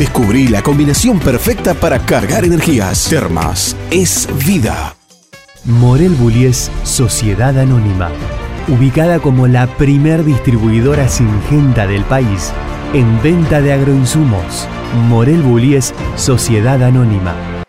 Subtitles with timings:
[0.00, 3.06] Descubrí la combinación perfecta para cargar energías.
[3.10, 4.96] Termas es vida.
[5.66, 8.08] Morel Bullies Sociedad Anónima,
[8.68, 12.50] ubicada como la primer distribuidora singenta del país
[12.94, 14.66] en venta de agroinsumos.
[15.10, 17.59] Morel Bullies Sociedad Anónima.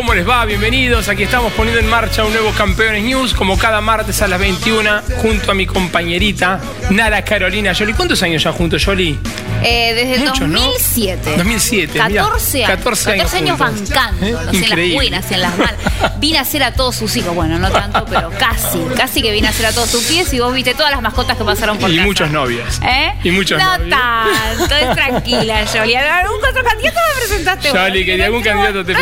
[0.00, 0.09] Tal amigos?
[0.09, 0.44] ¿Cómo les va?
[0.44, 1.08] Bienvenidos.
[1.08, 5.00] Aquí estamos poniendo en marcha un nuevo Campeones News, como cada martes a las 21,
[5.22, 6.60] junto a mi compañerita
[6.90, 7.94] Nara Carolina Jolie.
[7.94, 9.18] ¿Cuántos años ya juntos, Jolie?
[9.62, 10.60] Eh, desde el Muchos, ¿no?
[10.60, 11.36] 2007.
[11.36, 12.84] 2007, 14 mirá, años.
[12.86, 13.88] 14 años juntos.
[13.90, 14.26] bancando.
[14.26, 14.36] ¿Eh?
[14.52, 15.74] En las buenas y en las malas.
[16.18, 17.34] Vine a hacer a todos sus hijos.
[17.34, 18.78] Bueno, no tanto, pero casi.
[18.96, 21.36] Casi que vine a hacer a todos tus pies y vos viste todas las mascotas
[21.36, 22.06] que pasaron por Y casa.
[22.06, 22.80] muchas novias.
[22.84, 23.12] ¿Eh?
[23.24, 23.98] Y muchos No novios.
[23.98, 25.96] tanto, es tranquila, Jolie.
[25.98, 27.78] ¿Algún otro candidato me presentaste vos?
[27.78, 28.98] Jolie, que de algún No candidato te no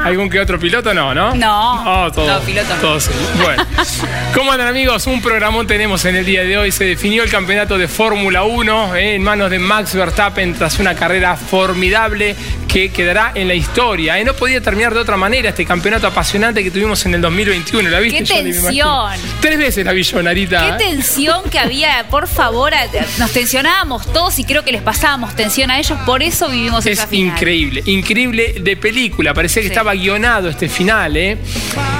[0.04, 0.92] ¿Algún que otro piloto?
[0.94, 1.34] No, ¿no?
[1.34, 2.04] No.
[2.06, 2.80] Oh, todo, No, piloto no.
[2.80, 3.10] todo sí.
[3.42, 3.64] Bueno,
[4.34, 5.06] ¿cómo andan amigos?
[5.06, 6.72] Un programón tenemos en el día de hoy.
[6.72, 10.94] Se definió el campeonato de Fórmula 1 eh, en manos de Max Verstappen tras una
[10.94, 12.36] carrera formidable
[12.72, 14.18] que quedará en la historia.
[14.18, 14.24] eh.
[14.24, 17.88] No podía terminar de otra manera este campeonato apasionante que tuvimos en el 2021.
[17.90, 18.22] ¿La viste?
[18.24, 19.12] ¡Qué tensión!
[19.40, 20.76] Tres veces la vi yo, Narita.
[20.78, 20.88] Qué eh.
[20.90, 22.72] tensión que había, por favor,
[23.18, 26.98] nos tensionábamos todos y creo que les pasábamos tensión a ellos, por eso vivimos Es
[26.98, 27.34] esa final.
[27.36, 29.34] increíble, increíble de película.
[29.34, 29.72] Parecía que Sí.
[29.72, 31.38] estaba guionado este final, ¿eh?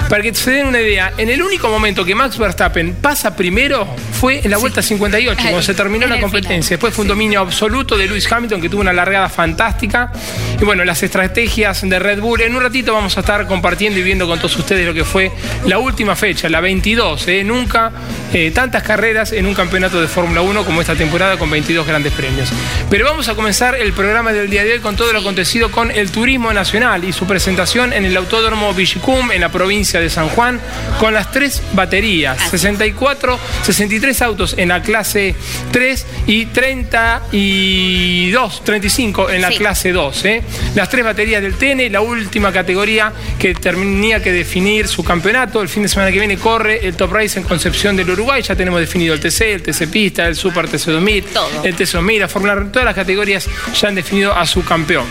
[0.09, 3.87] Para que se den una idea, en el único momento que Max Verstappen pasa primero
[4.21, 6.51] fue en la vuelta 58, Ahí, cuando se terminó en la competencia.
[6.59, 6.69] final.
[6.71, 10.13] Después fue un dominio absoluto de Lewis Hamilton, que tuvo una largada fantástica.
[10.61, 12.43] Y bueno, las estrategias de Red Bull.
[12.43, 15.33] En un ratito vamos a estar compartiendo y viendo con todos ustedes lo que fue
[15.65, 17.27] la última fecha, la 22.
[17.29, 17.43] ¿eh?
[17.45, 17.91] Nunca
[18.35, 22.13] eh, tantas carreras en un campeonato de Fórmula 1 como esta temporada con 22 grandes
[22.13, 22.51] premios.
[22.91, 25.91] Pero vamos a comenzar el programa del día de hoy con todo lo acontecido con
[25.91, 30.29] el Turismo Nacional y su presentación en el Autódromo Villicum en la provincia de San
[30.29, 30.61] Juan
[30.99, 35.35] con las tres baterías, 64, 63 autos en la clase
[35.73, 39.57] 3 y 32, 35 en la Sí.
[39.57, 40.25] clase 2.
[40.27, 40.43] ¿eh?
[40.75, 45.63] Las tres baterías del TN, la última categoría que tenía que definir su campeonato.
[45.63, 48.43] El fin de semana que viene corre el Top Race en Concepción del Uruguay.
[48.43, 51.65] Ya tenemos definido el TC, el TC Pista, el Super TC 2000, Todo.
[51.65, 53.49] el TC 2000, la Fórmula todas las categorías
[53.79, 55.07] ya han definido a su campeón.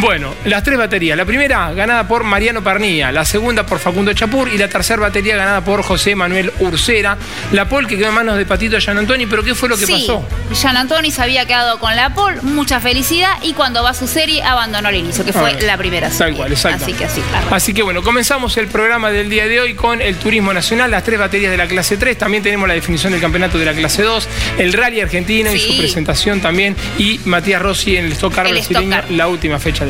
[0.00, 1.14] Bueno, las tres baterías.
[1.14, 5.36] La primera ganada por Mariano Pernía, la segunda por Facundo Chapur y la tercera batería
[5.36, 7.18] ganada por José Manuel Ursera.
[7.52, 9.84] La pole que quedó en manos de Patito Gian Antoni, pero ¿qué fue lo que
[9.84, 10.26] sí, pasó?
[10.54, 14.06] Gian Antoni se había quedado con la pole, mucha felicidad y cuando va a su
[14.08, 16.36] serie abandonó el inicio, que fue Ah, la primera Tal serie.
[16.36, 16.84] cual, exacto.
[16.84, 17.46] Así que así, claro.
[17.54, 21.04] Así que bueno, comenzamos el programa del día de hoy con el turismo nacional, las
[21.04, 24.02] tres baterías de la clase 3, también tenemos la definición del campeonato de la clase
[24.02, 29.02] 2, el rally argentino y su presentación también, y Matías Rossi en el Stock brasileño,
[29.10, 29.89] la última fecha del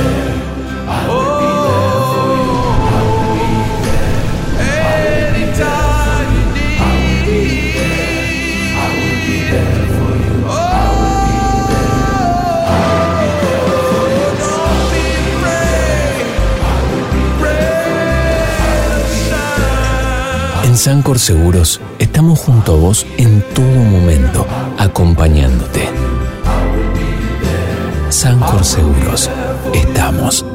[20.71, 24.47] En Sancor Seguros estamos junto a vos en todo momento,
[24.77, 25.81] acompañándote.
[28.07, 29.29] Sancor Seguros,
[29.73, 30.45] estamos.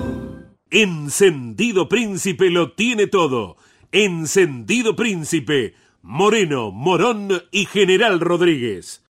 [0.71, 3.59] Encendido Príncipe lo tiene todo.
[3.93, 5.75] Encendido Príncipe.
[6.01, 9.03] Moreno, Morón y General Rodríguez.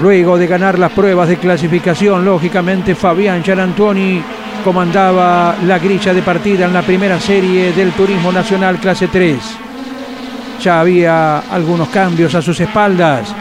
[0.00, 4.20] Luego de ganar las pruebas de clasificación, lógicamente Fabián Gianantoni
[4.64, 9.65] comandaba la grilla de partida en la primera serie del Turismo Nacional Clase 3.
[10.60, 13.34] Ya había algunos cambios a sus espaldas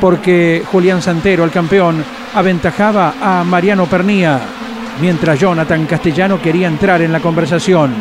[0.00, 2.04] porque Julián Santero, el campeón,
[2.34, 4.38] aventajaba a Mariano Pernía,
[5.00, 7.94] mientras Jonathan Castellano quería entrar en la conversación.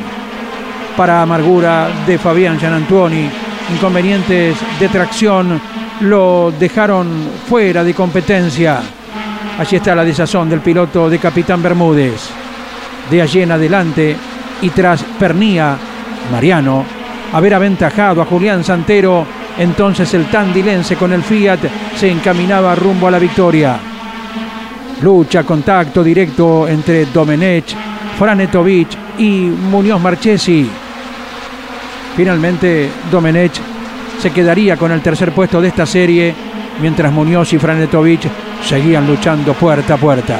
[0.95, 3.29] Para amargura de Fabián Gianantoni,
[3.73, 5.59] inconvenientes de tracción
[6.01, 7.07] lo dejaron
[7.47, 8.79] fuera de competencia.
[9.59, 12.29] Allí está la desazón del piloto de Capitán Bermúdez.
[13.09, 14.15] De allí en adelante
[14.61, 15.77] y tras Pernía,
[16.31, 16.96] Mariano,
[17.33, 19.25] haber aventajado a Julián Santero,
[19.57, 21.59] entonces el tandilense con el Fiat
[21.95, 23.79] se encaminaba rumbo a la victoria.
[25.01, 27.75] Lucha, contacto directo entre Domenech,
[28.17, 28.87] Franetovic
[29.17, 30.67] y Muñoz Marchesi.
[32.15, 33.59] Finalmente, Domenech
[34.19, 36.33] se quedaría con el tercer puesto de esta serie,
[36.81, 38.21] mientras Muñoz y Franetovic
[38.63, 40.39] seguían luchando puerta a puerta.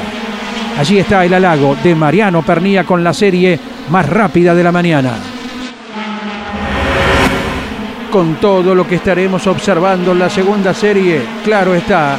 [0.76, 3.58] Allí está el halago de Mariano Pernía con la serie
[3.90, 5.37] más rápida de la mañana.
[8.10, 12.16] Con todo lo que estaremos observando en la segunda serie, claro está,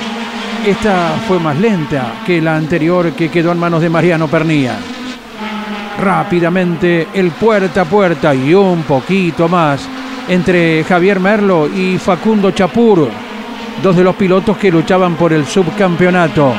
[0.64, 4.78] esta fue más lenta que la anterior que quedó en manos de Mariano Pernía.
[6.00, 9.90] Rápidamente el puerta a puerta y un poquito más
[10.28, 13.10] entre Javier Merlo y Facundo Chapur,
[13.82, 16.54] dos de los pilotos que luchaban por el subcampeonato.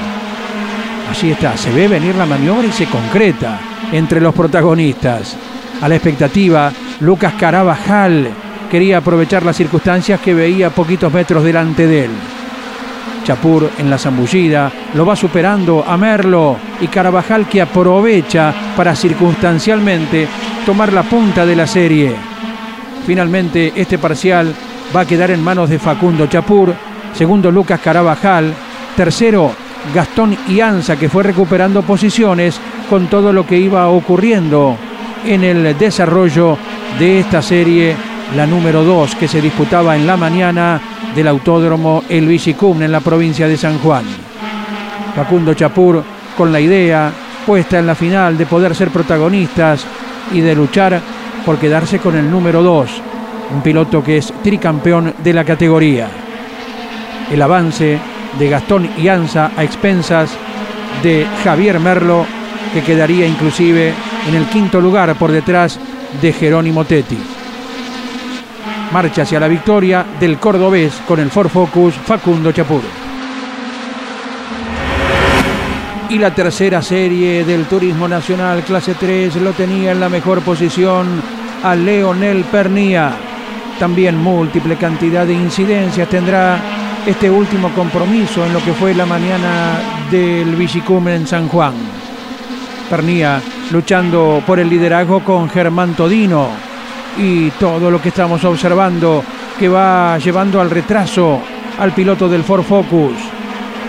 [1.08, 3.60] Allí está, se ve venir la maniobra y se concreta
[3.92, 5.36] entre los protagonistas.
[5.80, 12.04] A la expectativa, Lucas Carabajal quería aprovechar las circunstancias que veía poquitos metros delante de
[12.04, 12.10] él.
[13.24, 20.26] Chapur en la zambullida lo va superando a Merlo y Carabajal que aprovecha para circunstancialmente
[20.64, 22.14] tomar la punta de la serie.
[23.06, 24.54] Finalmente este parcial
[24.94, 26.72] va a quedar en manos de Facundo Chapur,
[27.12, 28.54] segundo Lucas Carabajal,
[28.96, 29.52] tercero
[29.94, 34.76] Gastón Ianza que fue recuperando posiciones con todo lo que iba ocurriendo
[35.24, 36.56] en el desarrollo
[36.98, 37.94] de esta serie,
[38.36, 40.80] la número 2 que se disputaba en la mañana
[41.14, 44.04] del Autódromo El Villicum en la provincia de San Juan.
[45.14, 46.02] Facundo Chapur
[46.36, 47.12] con la idea
[47.44, 49.84] puesta en la final de poder ser protagonistas
[50.32, 51.00] y de luchar
[51.44, 52.90] por quedarse con el número 2,
[53.54, 56.08] un piloto que es tricampeón de la categoría.
[57.32, 57.98] El avance
[58.38, 60.30] de Gastón Ianza a expensas
[61.02, 62.24] de Javier Merlo,
[62.72, 63.92] que quedaría inclusive
[64.28, 65.80] en el quinto lugar por detrás
[66.20, 67.18] de Jerónimo Tetti.
[68.92, 72.82] Marcha hacia la victoria del cordobés con el Ford Focus Facundo Chapur.
[76.08, 81.22] Y la tercera serie del Turismo Nacional Clase 3 lo tenía en la mejor posición
[81.62, 83.12] a Leonel Pernía.
[83.78, 86.58] También múltiple cantidad de incidencias tendrá
[87.06, 89.78] este último compromiso en lo que fue la mañana
[90.10, 91.74] del Villicum en San Juan.
[92.90, 96.69] Pernía luchando por el liderazgo con Germán Todino
[97.18, 99.22] y todo lo que estamos observando
[99.58, 101.40] que va llevando al retraso
[101.78, 103.16] al piloto del Ford Focus.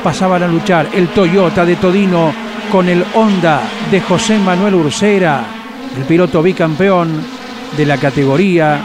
[0.04, 2.34] Pasaban a luchar el Toyota de Todino
[2.72, 5.44] con el Honda de José Manuel Ursera,
[5.98, 7.22] el piloto bicampeón
[7.75, 8.80] de la categoría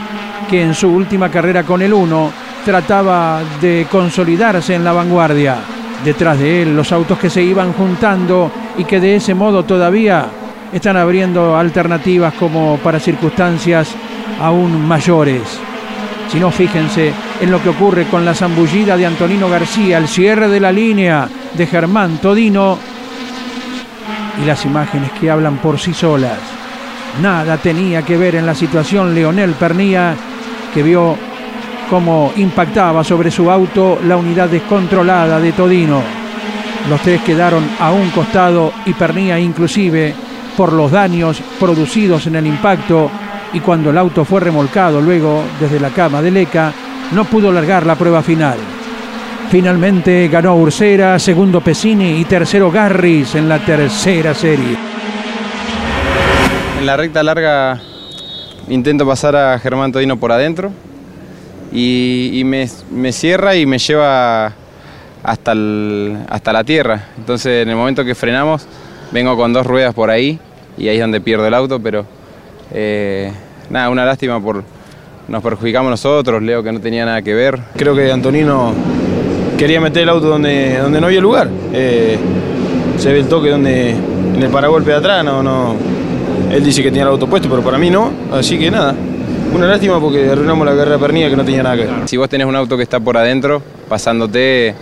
[0.49, 2.31] que en su última carrera con el 1
[2.65, 5.57] trataba de consolidarse en la vanguardia.
[6.05, 10.27] Detrás de él los autos que se iban juntando y que de ese modo todavía
[10.73, 13.95] están abriendo alternativas como para circunstancias
[14.41, 15.43] aún mayores.
[16.31, 20.49] Si no, fíjense en lo que ocurre con la zambullida de Antonino García, el cierre
[20.49, 22.79] de la línea de Germán Todino
[24.43, 26.39] y las imágenes que hablan por sí solas.
[27.23, 30.15] Nada tenía que ver en la situación Leonel Pernía,
[30.75, 31.17] que vio
[31.89, 36.03] cómo impactaba sobre su auto la unidad descontrolada de Todino.
[36.91, 40.15] Los tres quedaron a un costado y Pernía inclusive
[40.57, 43.11] por los daños producidos en el impacto
[43.53, 46.73] y cuando el auto fue remolcado luego desde la cama de Leca,
[47.13, 48.59] no pudo largar la prueba final.
[49.51, 54.77] Finalmente ganó Ursera, segundo Pesini y tercero Garris en la tercera serie.
[56.81, 57.81] En la recta larga
[58.69, 60.73] intento pasar a Germán Todino por adentro
[61.73, 64.53] y, me, cierra y me lleva
[65.23, 65.55] hasta,
[66.29, 67.05] hasta la tierra.
[67.17, 68.67] Entonces en el momento que frenamos
[69.13, 70.41] vengo con dos ruedas por ahí
[70.77, 72.05] y ahí es donde pierdo el auto, pero
[72.73, 73.33] eh,
[73.71, 74.65] nada, una lástima por
[75.29, 77.59] nos perjudicamos nosotros, Leo que no tenía nada que ver.
[77.77, 78.73] Creo que Antonino
[79.59, 81.49] quería meter el auto donde, donde no había lugar.
[81.73, 82.17] Eh,
[82.99, 85.75] se ve el toque donde en el paragolpe de atrás, no, no.
[86.51, 88.95] Él dice que tenía el auto puesto, pero para mí no, así que nada.
[89.53, 92.09] Una lástima porque arruinamos la carrera pernilla que no tenía nada que ver.
[92.09, 94.75] Si vos tenés un auto que está por adentro, pasándote, eh,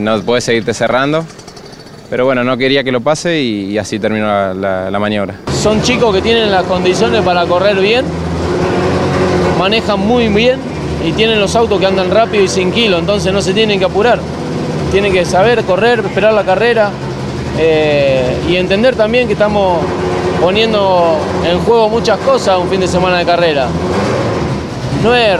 [0.00, 1.24] no podés seguirte cerrando.
[2.10, 5.34] Pero bueno, no quería que lo pase y, así terminó la, maniobra.
[5.52, 8.04] Son chicos que tienen las condiciones para correr bien,
[9.58, 10.58] manejan muy bien
[11.06, 13.84] y tienen los autos que andan rápido y sin kilo, entonces no se tienen que
[13.84, 14.20] apurar.
[14.90, 16.90] Tienen que saber correr, esperar la carrera
[17.58, 19.78] eh, y entender también que estamos
[20.40, 23.66] poniendo en juego muchas cosas un fin de semana de carrera.
[25.04, 25.38] No es,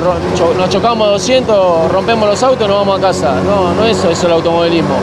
[0.57, 3.37] nos chocamos 200, rompemos los autos nos vamos a casa.
[3.43, 4.97] No, no es eso, es el automovilismo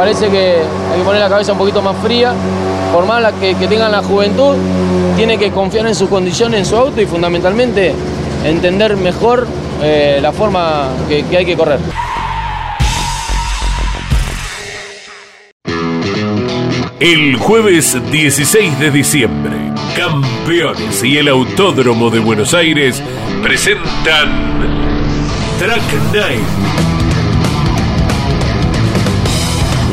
[0.00, 2.32] parece que hay que poner la cabeza un poquito más fría.
[2.90, 4.56] Por más que, tengan la juventud,
[5.14, 7.92] tiene que confiar en sus condiciones, en su auto y fundamentalmente
[8.42, 9.46] entender mejor
[9.82, 11.78] eh, la forma que, que hay que correr.
[16.98, 19.52] El jueves 16 de diciembre,
[19.94, 23.02] Campeones y el Autódromo de Buenos Aires
[23.42, 24.30] presentan
[25.58, 25.82] Track
[26.14, 26.89] Night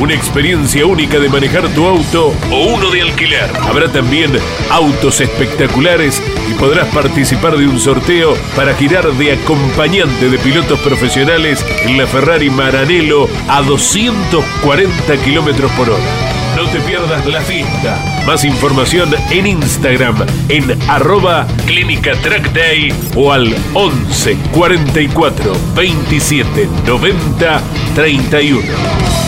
[0.00, 3.50] una experiencia única de manejar tu auto o uno de alquiler.
[3.62, 4.32] Habrá también
[4.70, 11.64] autos espectaculares y podrás participar de un sorteo para girar de acompañante de pilotos profesionales
[11.84, 16.28] en la Ferrari Maranello a 240 kilómetros por hora.
[16.56, 18.24] No te pierdas la fiesta.
[18.26, 27.62] Más información en Instagram en arroba Clínica Track Day o al 11 44 27 90
[27.94, 29.27] 31.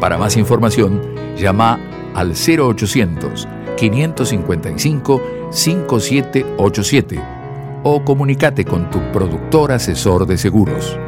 [0.00, 1.80] Para más información, Llama
[2.14, 7.22] al 0800 555 5787
[7.82, 10.98] o comunícate con tu productor asesor de seguros.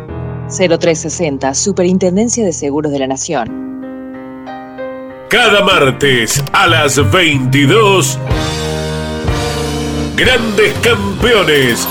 [0.48, 3.60] 0360 Superintendencia de Seguros de la Nación.
[5.28, 8.18] Cada martes a las 22
[10.16, 11.86] Grandes Campeones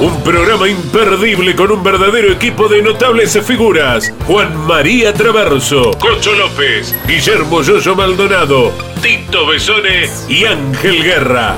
[0.00, 4.10] Un programa imperdible con un verdadero equipo de notables figuras.
[4.26, 11.56] Juan María Traverso, Cocho López, Guillermo Yoyo Maldonado, Tito Besone y Ángel Guerra.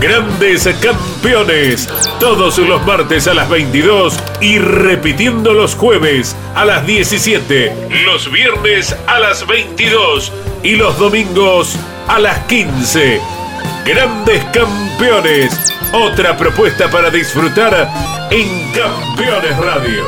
[0.00, 7.74] Grandes campeones, todos los martes a las 22 y repitiendo los jueves a las 17,
[8.06, 11.76] los viernes a las 22 y los domingos
[12.08, 13.20] a las 15
[13.84, 15.72] Grandes Campeones.
[15.92, 17.90] Otra propuesta para disfrutar
[18.30, 20.04] en Campeones Radio.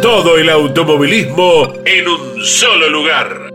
[0.00, 3.50] Todo el automovilismo en un solo lugar.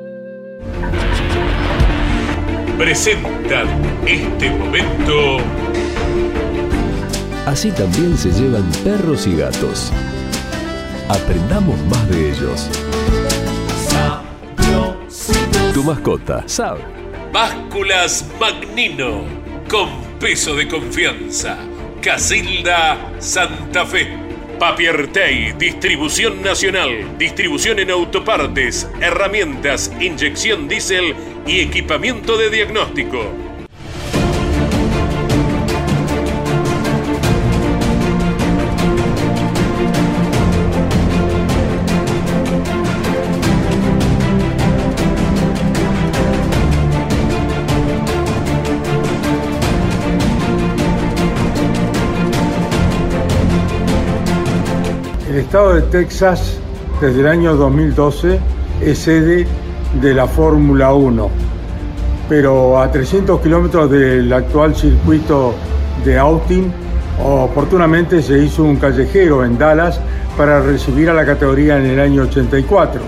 [2.78, 3.68] Presentan
[4.06, 5.38] este momento.
[7.48, 9.92] Así también se llevan perros y gatos.
[11.10, 12.70] Aprendamos más de ellos.
[15.74, 17.04] Tu mascota sabe.
[17.36, 19.25] Básculas Magnino,
[19.70, 19.89] con
[20.22, 21.58] peso de confianza.
[22.01, 24.08] Casilda Santa Fe.
[24.58, 31.13] Papiertei, distribución nacional, distribución en autopartes, herramientas, inyección diésel
[31.46, 33.45] y equipamiento de diagnóstico.
[55.55, 56.57] Estado de Texas,
[57.00, 58.41] desde el año 2012,
[58.81, 59.47] es sede
[60.01, 61.29] de la Fórmula 1,
[62.27, 65.55] pero a 300 kilómetros del actual circuito
[66.03, 66.74] de Austin,
[67.24, 69.97] oportunamente se hizo un callejero en Dallas
[70.35, 73.00] para recibir a la categoría en el año 84.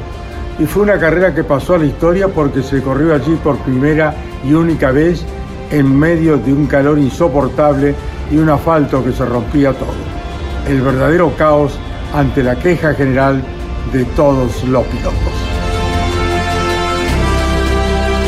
[0.60, 4.16] Y fue una carrera que pasó a la historia porque se corrió allí por primera
[4.46, 5.22] y única vez
[5.70, 7.94] en medio de un calor insoportable
[8.32, 9.92] y un asfalto que se rompía todo.
[10.66, 11.78] El verdadero caos
[12.14, 13.44] ante la queja general
[13.92, 15.48] de todos los pilotos.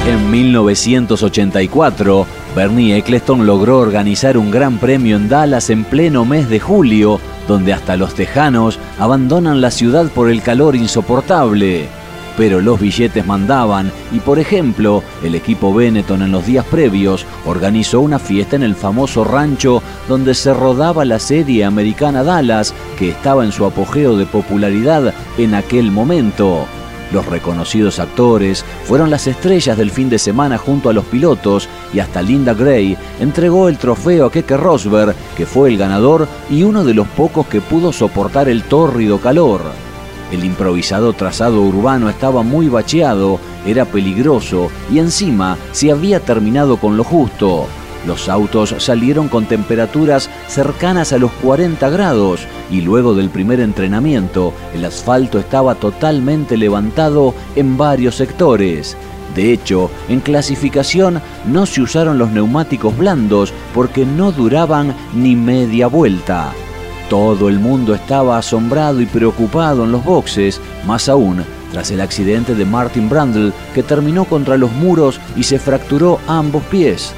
[0.08, 6.60] En 1984, Bernie Eccleston logró organizar un gran premio en Dallas en pleno mes de
[6.60, 11.99] julio, donde hasta los tejanos abandonan la ciudad por el calor insoportable.
[12.40, 18.00] Pero los billetes mandaban y, por ejemplo, el equipo Benetton en los días previos organizó
[18.00, 23.44] una fiesta en el famoso rancho donde se rodaba la serie americana Dallas, que estaba
[23.44, 26.66] en su apogeo de popularidad en aquel momento.
[27.12, 32.00] Los reconocidos actores fueron las estrellas del fin de semana junto a los pilotos y
[32.00, 36.86] hasta Linda Gray entregó el trofeo a Keke Rosberg, que fue el ganador y uno
[36.86, 39.89] de los pocos que pudo soportar el tórrido calor.
[40.32, 46.98] El improvisado trazado urbano estaba muy bacheado, era peligroso y encima se había terminado con
[46.98, 47.68] lo justo.
[48.06, 54.54] Los autos salieron con temperaturas cercanas a los 40 grados y luego del primer entrenamiento
[54.74, 58.96] el asfalto estaba totalmente levantado en varios sectores.
[59.36, 65.88] De hecho, en clasificación no se usaron los neumáticos blandos porque no duraban ni media
[65.88, 66.54] vuelta.
[67.10, 72.56] Todo el mundo estaba asombrado y preocupado en los boxes, más aún tras el accidente
[72.56, 77.14] de Martin Brundle que terminó contra los muros y se fracturó ambos pies.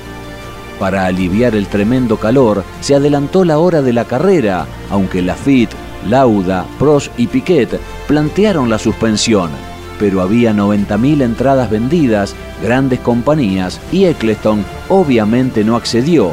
[0.80, 5.76] Para aliviar el tremendo calor, se adelantó la hora de la carrera, aunque Lafitte,
[6.10, 9.52] Lauda, Prost y Piquet plantearon la suspensión.
[10.00, 16.32] Pero había 90.000 entradas vendidas, grandes compañías, y Eccleston obviamente no accedió.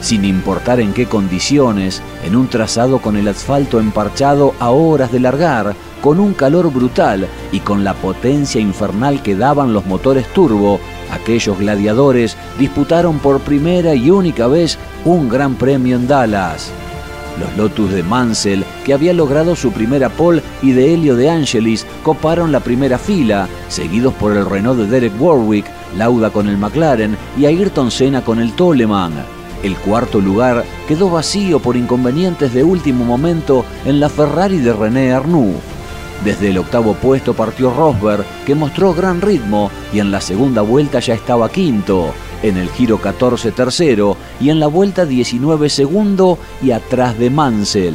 [0.00, 5.20] Sin importar en qué condiciones, en un trazado con el asfalto emparchado a horas de
[5.20, 10.78] largar, con un calor brutal y con la potencia infernal que daban los motores turbo,
[11.10, 16.70] aquellos gladiadores disputaron por primera y única vez un gran premio en Dallas.
[17.40, 21.86] Los Lotus de Mansell, que había logrado su primera pole, y de Helio de Angelis
[22.02, 27.16] coparon la primera fila, seguidos por el Renault de Derek Warwick, Lauda con el McLaren
[27.38, 29.37] y Ayrton Senna con el Toleman.
[29.62, 35.12] El cuarto lugar quedó vacío por inconvenientes de último momento en la Ferrari de René
[35.12, 35.54] Arnoux.
[36.24, 41.00] Desde el octavo puesto partió Rosberg, que mostró gran ritmo y en la segunda vuelta
[41.00, 46.70] ya estaba quinto, en el giro 14 tercero y en la vuelta 19 segundo y
[46.70, 47.94] atrás de Mansell.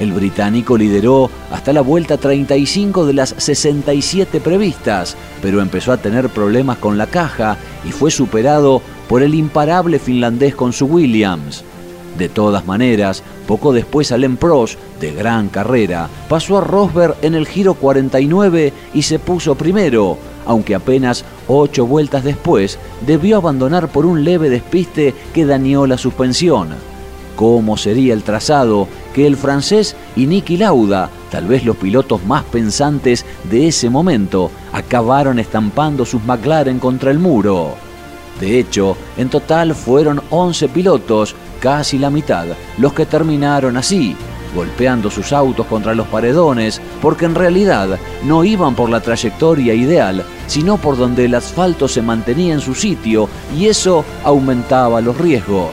[0.00, 6.30] El británico lideró hasta la vuelta 35 de las 67 previstas, pero empezó a tener
[6.30, 11.64] problemas con la caja y fue superado por el imparable finlandés con su Williams.
[12.16, 17.44] De todas maneras, poco después Alain Prost, de gran carrera, pasó a Rosberg en el
[17.44, 24.22] giro 49 y se puso primero, aunque apenas ocho vueltas después debió abandonar por un
[24.22, 26.68] leve despiste que dañó la suspensión.
[27.34, 32.44] ¿Cómo sería el trazado que el francés y Niki Lauda, tal vez los pilotos más
[32.44, 37.89] pensantes de ese momento, acabaron estampando sus McLaren contra el muro?
[38.40, 42.46] De hecho, en total fueron 11 pilotos, casi la mitad,
[42.78, 44.16] los que terminaron así,
[44.54, 50.24] golpeando sus autos contra los paredones, porque en realidad no iban por la trayectoria ideal,
[50.46, 55.70] sino por donde el asfalto se mantenía en su sitio y eso aumentaba los riesgos.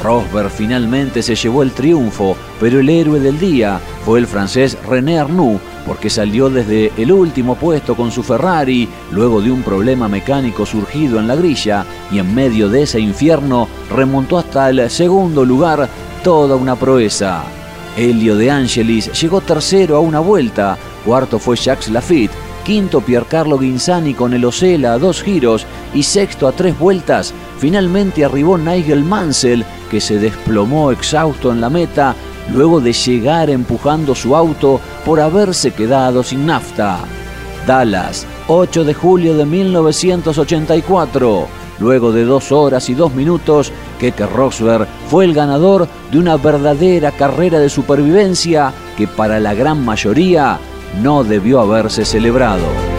[0.00, 5.18] Rosberg finalmente se llevó el triunfo, pero el héroe del día fue el francés René
[5.18, 10.64] Arnoux, porque salió desde el último puesto con su Ferrari, luego de un problema mecánico
[10.66, 15.88] surgido en la grilla, y en medio de ese infierno remontó hasta el segundo lugar
[16.22, 17.44] toda una proeza.
[17.96, 22.32] Elio de Angelis llegó tercero a una vuelta, cuarto fue Jacques Lafitte,
[22.64, 27.34] quinto Piercarlo Guinzani con el Ocela a dos giros y sexto a tres vueltas.
[27.58, 32.16] Finalmente arribó Nigel Mansell, que se desplomó exhausto en la meta
[32.52, 37.00] luego de llegar empujando su auto por haberse quedado sin nafta.
[37.66, 41.46] Dallas, 8 de julio de 1984.
[41.78, 47.12] Luego de dos horas y dos minutos, Keke Rosberg fue el ganador de una verdadera
[47.12, 50.58] carrera de supervivencia que para la gran mayoría
[51.02, 52.91] no debió haberse celebrado.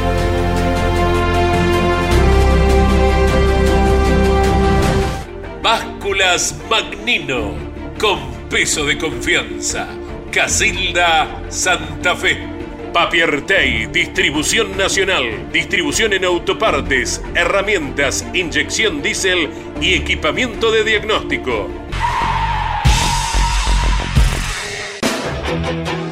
[6.69, 7.53] Magnino,
[7.99, 8.17] con
[8.49, 9.89] peso de confianza.
[10.31, 12.37] Casilda Santa Fe.
[12.93, 19.49] Papiertei, distribución nacional, distribución en autopartes, herramientas, inyección diésel
[19.81, 21.69] y equipamiento de diagnóstico.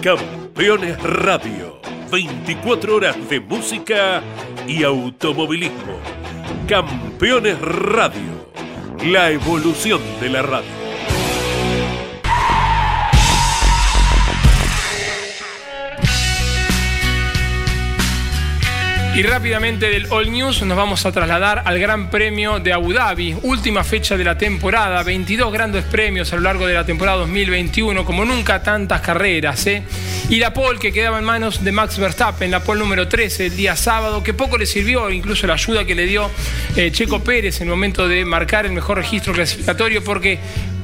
[0.01, 1.79] Campeones Radio,
[2.11, 4.21] 24 horas de música
[4.67, 5.99] y automovilismo.
[6.67, 8.41] Campeones Radio,
[9.03, 10.80] la evolución de la radio.
[19.13, 23.35] Y rápidamente del All News nos vamos a trasladar al Gran Premio de Abu Dhabi,
[23.41, 28.05] última fecha de la temporada, 22 grandes premios a lo largo de la temporada 2021,
[28.05, 29.67] como nunca tantas carreras.
[29.67, 29.83] ¿eh?
[30.29, 33.57] Y la pole que quedaba en manos de Max Verstappen, la pole número 13 el
[33.57, 36.31] día sábado, que poco le sirvió, incluso la ayuda que le dio
[36.77, 40.39] eh, Checo Pérez en el momento de marcar el mejor registro clasificatorio, porque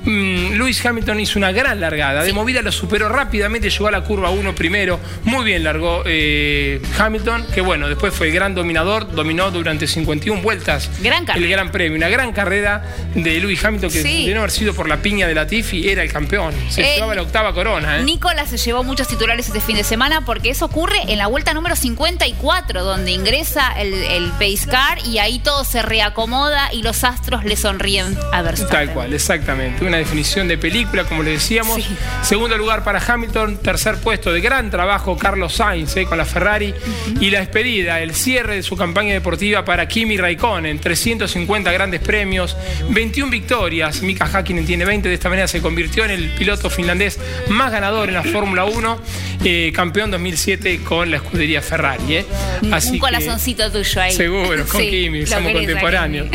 [0.07, 2.23] Mm, Lewis Hamilton hizo una gran largada.
[2.23, 4.99] De movida lo superó rápidamente, llegó a la curva 1 primero.
[5.23, 10.41] Muy bien largó eh, Hamilton, que bueno, después fue el gran dominador, dominó durante 51
[10.41, 11.97] vueltas gran el Gran Premio.
[11.97, 15.35] Una gran carrera de Lewis Hamilton que de no haber sido por la piña de
[15.35, 16.53] la Tiffy era el campeón.
[16.69, 17.97] Se Eh, llevaba la octava corona.
[17.97, 18.03] ¿eh?
[18.03, 21.53] Nicolás se llevó muchos titulares este fin de semana porque eso ocurre en la vuelta
[21.53, 27.03] número 54, donde ingresa el, el pace car y ahí todo se reacomoda y los
[27.03, 28.87] astros le sonríen a Verstappen.
[28.87, 29.83] Tal cual, exactamente.
[29.83, 31.87] Una definición de película, como le decíamos.
[32.21, 36.73] Segundo lugar para Hamilton, tercer puesto de gran trabajo Carlos Sainz eh, con la Ferrari.
[37.19, 40.79] Y la despedida, el cierre de su campaña deportiva para Kimi Raikkonen.
[40.79, 42.55] 350 grandes premios,
[42.89, 44.01] 21 victorias.
[44.01, 45.07] Mika Hakkinen tiene 20.
[45.09, 48.99] De esta manera se convirtió en el piloto finlandés más ganador en la Fórmula 1.
[49.43, 52.15] eh, campeón 2007 con la escudería Ferrari.
[52.17, 52.25] eh.
[52.71, 54.11] Así Un que- corazoncito tuyo ahí.
[54.11, 56.27] Seguro, con Sí, Kimi, somos contemporáneos.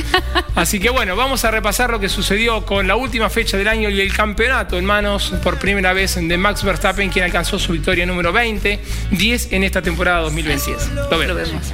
[0.54, 3.88] Así que bueno, vamos a repasar lo que sucedió con la última fecha del año
[3.88, 8.06] y el campeonato en manos por primera vez de Max Verstappen, quien alcanzó su victoria
[8.06, 8.78] número 20,
[9.10, 10.90] 10 en esta temporada 2022.
[11.10, 11.72] Lo vemos.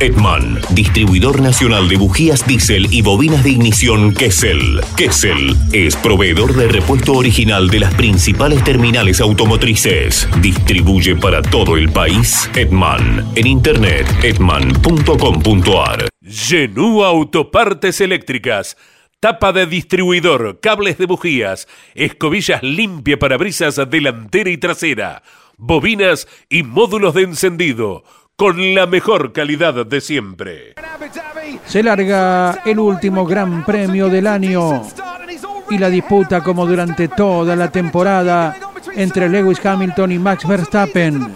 [0.00, 4.80] Edman, distribuidor nacional de bujías diésel y bobinas de ignición Kessel.
[4.96, 10.28] Kessel es proveedor de repuesto original de las principales terminales automotrices.
[10.40, 13.24] Distribuye para todo el país Edman.
[13.36, 16.06] En internet edman.com.ar.
[16.28, 18.76] Genú Autopartes Eléctricas.
[19.20, 25.22] Tapa de distribuidor, cables de bujías, escobillas limpia para brisas delantera y trasera,
[25.56, 28.02] bobinas y módulos de encendido,
[28.34, 30.74] con la mejor calidad de siempre.
[31.64, 34.82] Se larga el último gran premio del año
[35.70, 38.56] y la disputa como durante toda la temporada
[38.96, 41.34] entre Lewis Hamilton y Max Verstappen.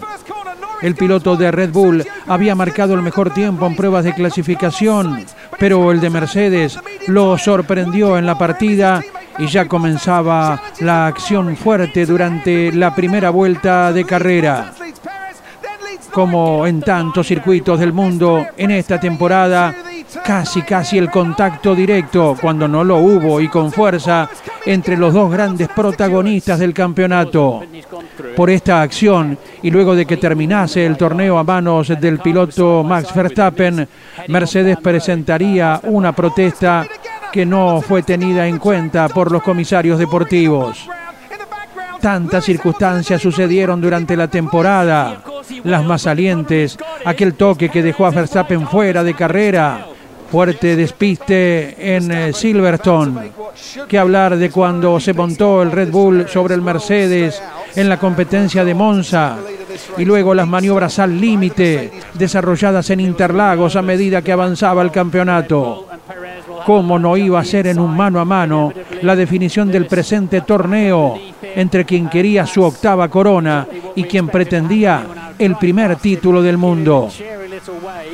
[0.81, 5.25] El piloto de Red Bull había marcado el mejor tiempo en pruebas de clasificación,
[5.59, 9.01] pero el de Mercedes lo sorprendió en la partida
[9.37, 14.73] y ya comenzaba la acción fuerte durante la primera vuelta de carrera.
[16.11, 19.73] Como en tantos circuitos del mundo, en esta temporada
[20.25, 24.29] casi casi el contacto directo, cuando no lo hubo y con fuerza,
[24.65, 27.61] entre los dos grandes protagonistas del campeonato.
[28.35, 33.13] Por esta acción y luego de que terminase el torneo a manos del piloto Max
[33.13, 33.87] Verstappen,
[34.27, 36.85] Mercedes presentaría una protesta
[37.31, 40.87] que no fue tenida en cuenta por los comisarios deportivos.
[42.01, 45.21] Tantas circunstancias sucedieron durante la temporada.
[45.63, 49.85] Las más salientes, aquel toque que dejó a Verstappen fuera de carrera,
[50.31, 53.31] fuerte despiste en eh, Silverstone.
[53.87, 57.41] Que hablar de cuando se montó el Red Bull sobre el Mercedes
[57.75, 59.35] en la competencia de Monza
[59.97, 65.87] y luego las maniobras al límite desarrolladas en Interlagos a medida que avanzaba el campeonato.
[66.65, 71.19] ¿Cómo no iba a ser en un mano a mano la definición del presente torneo
[71.55, 75.03] entre quien quería su octava corona y quien pretendía
[75.37, 77.09] el primer título del mundo?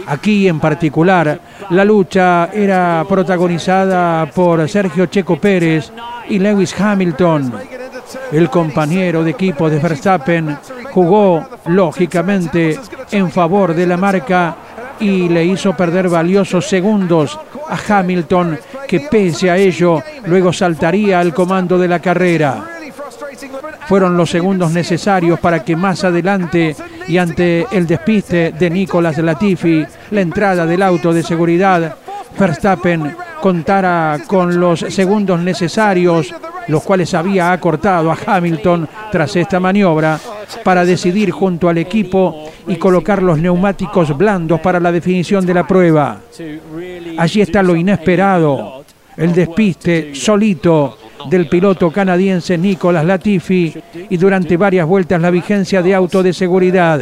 [0.07, 5.91] Aquí en particular, la lucha era protagonizada por Sergio Checo Pérez
[6.29, 7.53] y Lewis Hamilton.
[8.31, 10.57] El compañero de equipo de Verstappen
[10.91, 12.79] jugó lógicamente
[13.11, 14.55] en favor de la marca
[14.99, 21.33] y le hizo perder valiosos segundos a Hamilton, que pese a ello luego saltaría al
[21.33, 22.65] comando de la carrera.
[23.87, 26.75] Fueron los segundos necesarios para que más adelante
[27.07, 31.95] y ante el despiste de Nicolas Latifi, la entrada del auto de seguridad,
[32.37, 36.33] Verstappen contara con los segundos necesarios,
[36.67, 40.19] los cuales había acortado a Hamilton tras esta maniobra,
[40.63, 45.65] para decidir junto al equipo y colocar los neumáticos blandos para la definición de la
[45.65, 46.19] prueba.
[47.17, 48.83] Allí está lo inesperado,
[49.15, 50.97] el despiste solito
[51.29, 53.73] del piloto canadiense Nicolas Latifi
[54.09, 56.99] y durante varias vueltas la vigencia de auto de seguridad.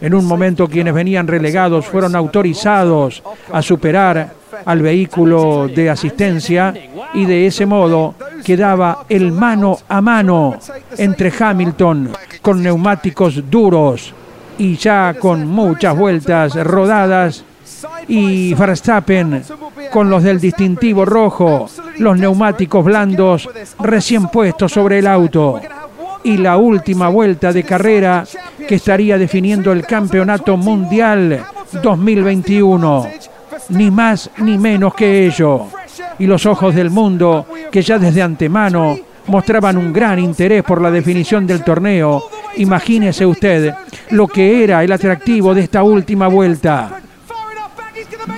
[0.00, 4.32] En un momento quienes venían relegados fueron autorizados a superar
[4.64, 6.74] al vehículo de asistencia
[7.14, 10.56] y de ese modo quedaba el mano a mano
[10.96, 12.10] entre Hamilton
[12.42, 14.12] con neumáticos duros
[14.58, 17.44] y ya con muchas vueltas rodadas
[18.08, 19.42] y Verstappen
[19.90, 25.60] con los del distintivo rojo, los neumáticos blandos recién puestos sobre el auto
[26.26, 28.24] y la última vuelta de carrera
[28.66, 31.44] que estaría definiendo el Campeonato Mundial
[31.82, 33.06] 2021.
[33.68, 35.66] Ni más ni menos que ello.
[36.18, 38.96] Y los ojos del mundo que ya desde antemano
[39.28, 42.24] mostraban un gran interés por la definición del torneo.
[42.56, 43.74] Imagínese usted
[44.10, 47.02] lo que era el atractivo de esta última vuelta.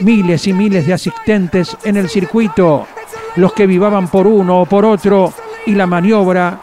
[0.01, 2.87] Miles y miles de asistentes en el circuito,
[3.37, 5.33] los que vivaban por uno o por otro,
[5.67, 6.61] y la maniobra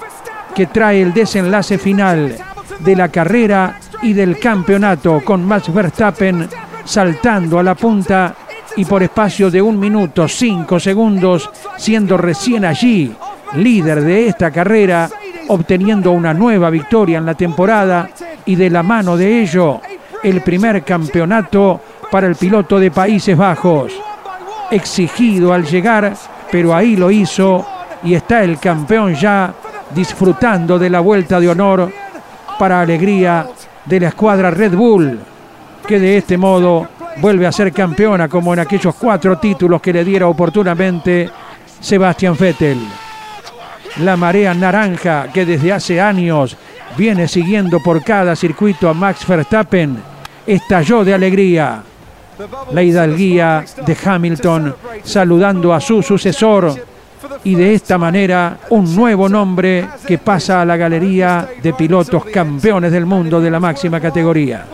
[0.56, 2.36] que trae el desenlace final
[2.80, 6.48] de la carrera y del campeonato con Max Verstappen
[6.86, 8.36] saltando a la punta
[8.78, 13.14] y por espacio de un minuto cinco segundos siendo recién allí
[13.56, 15.10] líder de esta carrera
[15.48, 18.10] obteniendo una nueva victoria en la temporada
[18.46, 19.82] y de la mano de ello
[20.24, 21.82] el primer campeonato
[22.12, 23.92] para el piloto de Países Bajos.
[24.72, 26.14] Exigido al llegar,
[26.52, 27.66] pero ahí lo hizo
[28.04, 29.54] y está el campeón ya
[29.94, 31.92] disfrutando de la vuelta de honor
[32.58, 33.48] para alegría
[33.86, 35.20] de la escuadra Red Bull,
[35.88, 36.88] que de este modo
[37.18, 41.30] vuelve a ser campeona como en aquellos cuatro títulos que le diera oportunamente
[41.80, 42.80] Sebastian Vettel.
[44.02, 46.58] La marea naranja que desde hace años
[46.98, 49.98] viene siguiendo por cada circuito a Max Verstappen
[50.46, 51.82] estalló de alegría.
[52.72, 56.74] La hidalguía de Hamilton saludando a su sucesor
[57.44, 62.92] y de esta manera un nuevo nombre que pasa a la galería de pilotos campeones
[62.92, 64.66] del mundo de la máxima categoría.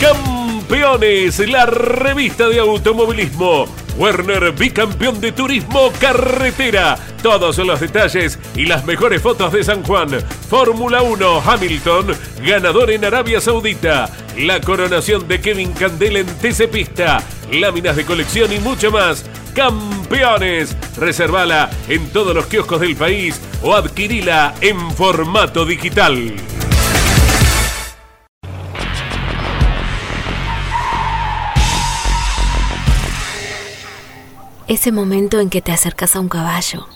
[0.00, 3.66] Campeones, la revista de automovilismo.
[4.00, 6.96] Werner, bicampeón de turismo carretera.
[7.22, 10.08] Todos los detalles y las mejores fotos de San Juan.
[10.48, 14.08] Fórmula 1, Hamilton, ganador en Arabia Saudita.
[14.38, 17.22] La coronación de Kevin Candel en TC Pista.
[17.52, 19.26] Láminas de colección y mucho más.
[19.54, 20.74] Campeones.
[20.96, 26.32] Reservala en todos los kioscos del país o adquirila en formato digital.
[34.70, 36.86] Ese momento en que te acercas a un caballo,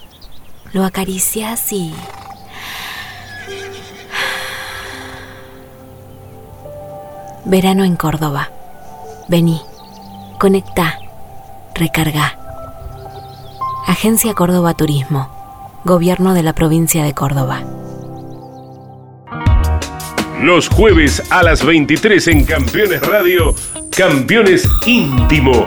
[0.73, 1.93] lo acaricias y...
[7.45, 8.49] Verano en Córdoba.
[9.27, 9.61] Vení,
[10.39, 11.01] conecta,
[11.75, 12.39] recarga.
[13.89, 17.65] Agencia Córdoba Turismo, Gobierno de la provincia de Córdoba.
[20.41, 23.53] Los jueves a las 23 en Campeones Radio,
[23.91, 25.67] Campeones Íntimo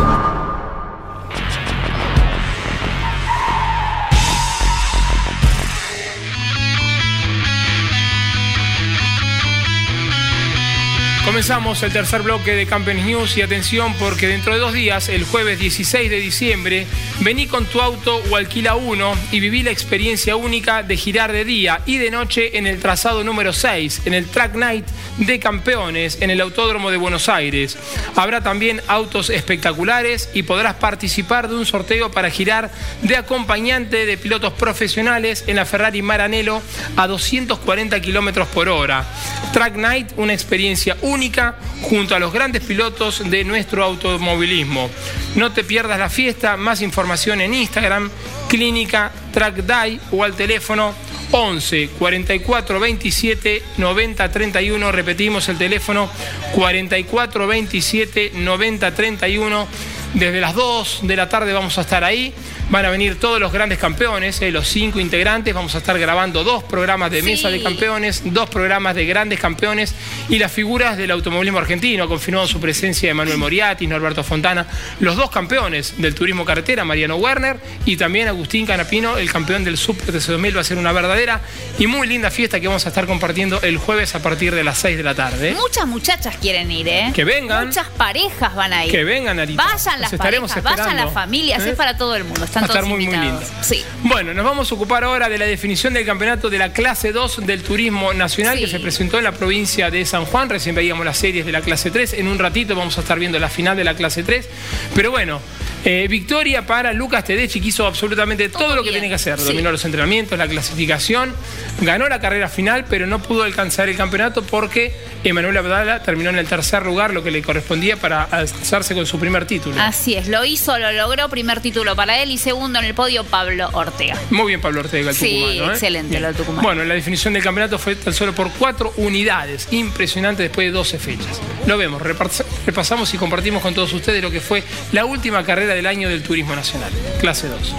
[11.31, 15.23] Comenzamos el tercer bloque de Campeones News y atención porque dentro de dos días, el
[15.23, 16.85] jueves 16 de diciembre,
[17.21, 21.45] vení con tu auto o alquila uno y viví la experiencia única de girar de
[21.45, 24.85] día y de noche en el trazado número 6, en el Track Night
[25.17, 27.77] de campeones en el Autódromo de Buenos Aires.
[28.15, 32.71] Habrá también autos espectaculares y podrás participar de un sorteo para girar
[33.01, 36.61] de acompañante de pilotos profesionales en la Ferrari Maranello
[36.95, 39.05] a 240 kilómetros por hora.
[39.53, 44.89] Track Night, una experiencia única junto a los grandes pilotos de nuestro automovilismo.
[45.35, 48.09] No te pierdas la fiesta, más información en Instagram,
[48.47, 50.93] Clínica Track Day o al teléfono
[51.31, 54.91] 11 44 27 90 31.
[54.91, 56.09] Repetimos el teléfono
[56.53, 59.67] 44 27 90 31.
[60.13, 62.33] Desde las 2 de la tarde vamos a estar ahí.
[62.71, 65.53] Van a venir todos los grandes campeones, eh, los cinco integrantes.
[65.53, 69.93] Vamos a estar grabando dos programas de mesa de campeones, dos programas de grandes campeones
[70.29, 72.07] y las figuras del automovilismo argentino.
[72.07, 74.65] Confirmado su presencia de Manuel Moriati, Norberto Fontana,
[75.01, 79.75] los dos campeones del turismo carretera, Mariano Werner y también Agustín Canapino, el campeón del
[79.75, 80.55] Super TC 2000.
[80.55, 81.41] Va a ser una verdadera
[81.77, 84.77] y muy linda fiesta que vamos a estar compartiendo el jueves a partir de las
[84.77, 85.53] 6 de la tarde.
[85.55, 87.11] Muchas muchachas quieren ir, ¿eh?
[87.13, 87.67] Que vengan.
[87.67, 88.91] Muchas parejas van a ir.
[88.91, 89.61] Que vengan, Arita.
[89.61, 91.71] Vayan las parejas, vayan las familias, ¿Eh?
[91.71, 92.45] es para todo el mundo.
[92.45, 93.41] Están Va a estar todos muy, muy lindo.
[93.61, 93.83] Sí.
[94.03, 97.45] Bueno, nos vamos a ocupar ahora de la definición del campeonato de la clase 2
[97.45, 100.49] del turismo nacional que se presentó en la provincia de San Juan.
[100.49, 102.13] Recién veíamos las series de la clase 3.
[102.13, 104.47] En un ratito vamos a estar viendo la final de la clase 3.
[104.93, 105.41] Pero bueno,
[105.83, 109.39] eh, victoria para Lucas Tedeschi, que hizo absolutamente todo, lo que tenía que hacer.
[109.39, 109.45] Sí.
[109.45, 111.33] Dominó los entrenamientos, la clasificación,
[111.81, 114.93] ganó la carrera final, pero no pudo alcanzar el campeonato porque
[115.23, 119.19] Emanuel Abdala terminó en el tercer lugar, lo que le correspondía para alzarse con su
[119.19, 119.81] primer título.
[119.81, 123.23] Así es, lo hizo, lo logró, primer título para él y segundo en el podio
[123.23, 124.19] Pablo Ortega.
[124.29, 125.71] Muy bien Pablo Ortega, el Sí, tucumano.
[125.71, 125.73] ¿eh?
[125.73, 126.21] excelente Bien.
[126.21, 126.63] lo del Tucumán.
[126.63, 129.69] Bueno, la definición del campeonato fue tan solo por cuatro unidades.
[129.71, 131.39] Impresionante después de 12 fechas.
[131.65, 135.73] Lo vemos, repas- repasamos y compartimos con todos ustedes lo que fue la última carrera
[135.75, 137.73] del año del turismo nacional, clase 2.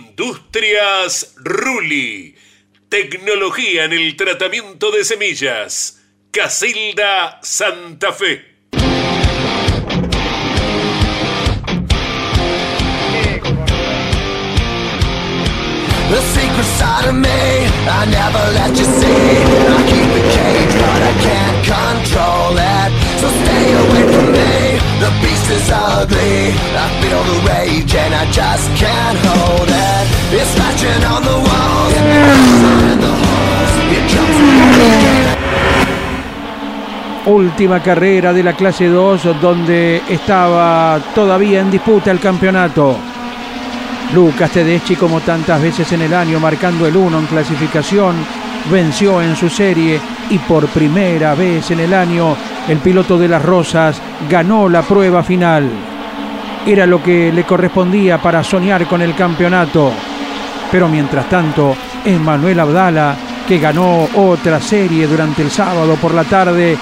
[0.00, 2.34] Industrias Ruli.
[2.88, 6.00] Tecnología en el tratamiento de semillas.
[6.30, 8.49] Casilda Santa Fe.
[17.88, 19.24] I never let you see.
[19.76, 22.90] I keep it caged, but I can't control it.
[23.20, 24.52] So stay away from me.
[25.00, 26.52] The beast is ugly.
[26.76, 30.04] I feel the rage and I just can't hold it.
[30.32, 31.94] It's scratching on the walls,
[34.08, 34.38] jumps.
[37.26, 43.09] Última carrera de la clase 2 donde estaba todavía en disputa el campeonato.
[44.14, 48.16] Lucas Tedeschi, como tantas veces en el año, marcando el 1 en clasificación,
[48.68, 53.42] venció en su serie y por primera vez en el año el piloto de las
[53.42, 55.70] Rosas ganó la prueba final.
[56.66, 59.92] Era lo que le correspondía para soñar con el campeonato.
[60.72, 63.14] Pero mientras tanto, Emmanuel Abdala,
[63.46, 66.76] que ganó otra serie durante el sábado por la tarde,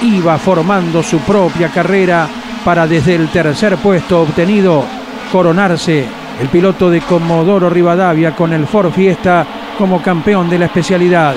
[0.00, 2.26] iba formando su propia carrera
[2.64, 4.84] para desde el tercer puesto obtenido
[5.30, 11.34] coronarse el piloto de Comodoro Rivadavia con el Ford Fiesta como campeón de la especialidad.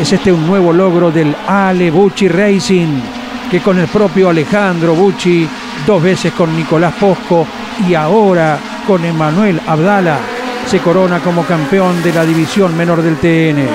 [0.00, 3.00] Es este un nuevo logro del Ale Bucci Racing,
[3.50, 5.46] que con el propio Alejandro Bucci,
[5.86, 7.46] dos veces con Nicolás Posco
[7.86, 10.18] y ahora con Emanuel Abdala,
[10.66, 13.66] se corona como campeón de la división menor del TN.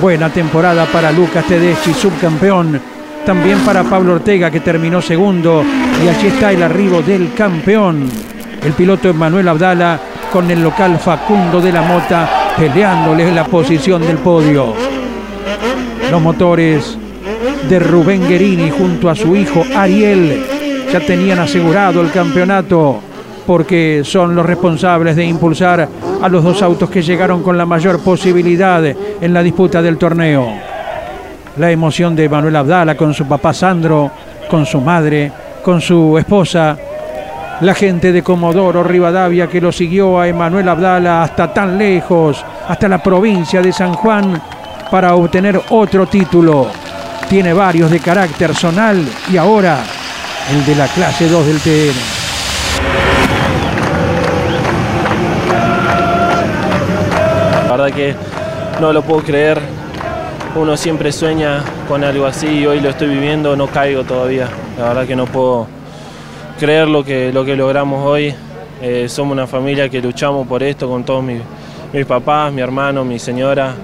[0.00, 2.80] Buena temporada para Lucas Tedeschi, subcampeón.
[3.24, 5.64] También para Pablo Ortega, que terminó segundo.
[6.04, 8.10] Y allí está el arribo del campeón.
[8.64, 9.98] El piloto Emanuel Abdala
[10.32, 14.72] con el local Facundo de la Mota peleándole la posición del podio.
[16.10, 16.96] Los motores
[17.68, 20.44] de Rubén Guerini junto a su hijo Ariel
[20.92, 23.00] ya tenían asegurado el campeonato
[23.46, 25.88] porque son los responsables de impulsar
[26.22, 30.46] a los dos autos que llegaron con la mayor posibilidad en la disputa del torneo.
[31.56, 34.10] La emoción de Manuel Abdala con su papá Sandro,
[34.48, 35.32] con su madre,
[35.64, 36.76] con su esposa,
[37.62, 42.88] la gente de Comodoro Rivadavia que lo siguió a Emanuel Abdala hasta tan lejos, hasta
[42.88, 44.42] la provincia de San Juan,
[44.90, 46.66] para obtener otro título.
[47.28, 49.78] Tiene varios de carácter zonal y ahora
[50.50, 51.94] el de la clase 2 del TN.
[57.68, 58.16] La verdad que
[58.80, 59.60] no lo puedo creer.
[60.56, 64.48] Uno siempre sueña con algo así y hoy lo estoy viviendo, no caigo todavía.
[64.76, 65.68] La verdad que no puedo
[66.62, 68.32] creer lo que, lo que logramos hoy.
[68.80, 71.40] Eh, somos una familia que luchamos por esto con todos mis,
[71.92, 73.74] mis papás, mi hermano, mi señora.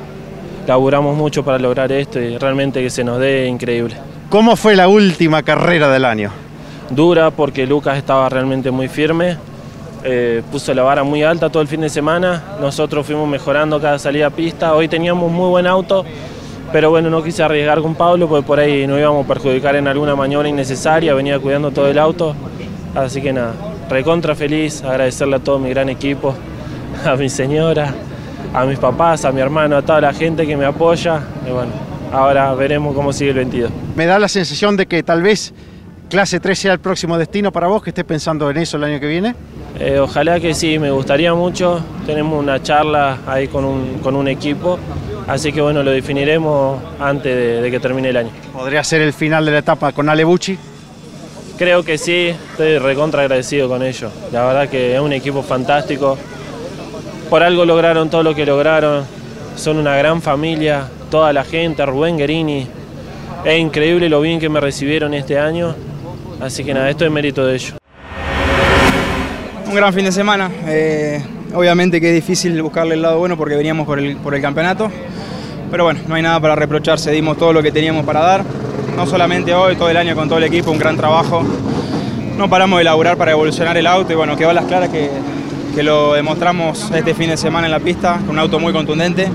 [0.65, 3.97] Laburamos mucho para lograr esto y realmente que se nos dé increíble.
[4.29, 6.31] ¿Cómo fue la última carrera del año?
[6.91, 9.37] Dura porque Lucas estaba realmente muy firme
[10.05, 12.59] eh, puso la vara muy alta todo el fin de semana.
[12.61, 14.73] Nosotros fuimos mejorando cada salida a pista.
[14.75, 16.05] Hoy teníamos muy buen auto,
[16.71, 19.89] pero bueno, no quise arriesgar con Pablo porque por ahí nos íbamos a perjudicar en
[19.89, 21.13] alguna maniobra innecesaria.
[21.13, 22.37] Venía cuidando todo el auto.
[22.95, 23.53] Así que nada,
[23.89, 26.35] recontra feliz, agradecerle a todo mi gran equipo,
[27.05, 27.95] a mi señora,
[28.55, 31.21] a mis papás, a mi hermano, a toda la gente que me apoya.
[31.47, 31.73] Y bueno,
[32.13, 33.71] ahora veremos cómo sigue el 22.
[33.95, 35.53] Me da la sensación de que tal vez
[36.09, 39.01] clase 3 sea el próximo destino para vos, que estés pensando en eso el año
[39.01, 39.35] que viene.
[39.79, 41.81] Eh, ojalá que sí, me gustaría mucho.
[42.07, 44.79] Tenemos una charla ahí con un, con un equipo,
[45.29, 48.31] así que bueno, lo definiremos antes de, de que termine el año.
[48.53, 50.59] ¿Podría ser el final de la etapa con Ale Bucci?
[51.59, 54.13] Creo que sí, estoy recontra agradecido con ellos.
[54.31, 56.17] La verdad que es un equipo fantástico.
[57.29, 59.05] Por algo lograron todo lo que lograron.
[59.57, 62.65] Son una gran familia, toda la gente, Rubén Guerini.
[63.45, 65.75] Es increíble lo bien que me recibieron este año.
[66.41, 67.75] Así que nada, esto es mérito de ellos.
[69.67, 70.49] Un gran fin de semana.
[70.69, 71.21] Eh,
[71.55, 74.93] obviamente que es difícil buscarle el lado bueno porque veníamos por el, por el campeonato.
[75.73, 77.11] Pero bueno, no hay nada para reprocharse.
[77.11, 78.45] Dimos todo lo que teníamos para dar.
[78.99, 81.45] No solamente hoy, todo el año con todo el equipo, un gran trabajo.
[82.37, 85.09] No paramos de laburar para evolucionar el auto y bueno, quedó a las claras que,
[85.73, 89.29] que lo demostramos este fin de semana en la pista, con un auto muy contundente.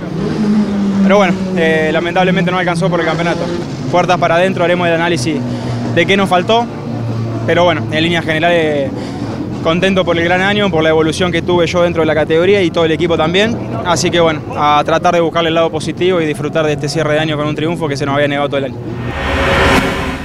[1.04, 3.40] Pero bueno, eh, lamentablemente no alcanzó por el campeonato.
[3.90, 5.38] Puertas para adentro, haremos el análisis
[5.96, 6.66] de qué nos faltó.
[7.48, 8.92] Pero bueno, en líneas generales,
[9.64, 12.62] contento por el gran año, por la evolución que tuve yo dentro de la categoría
[12.62, 13.58] y todo el equipo también.
[13.86, 17.14] Así que bueno, a tratar de buscarle el lado positivo y disfrutar de este cierre
[17.14, 18.76] de año con un triunfo que se nos había negado todo el año.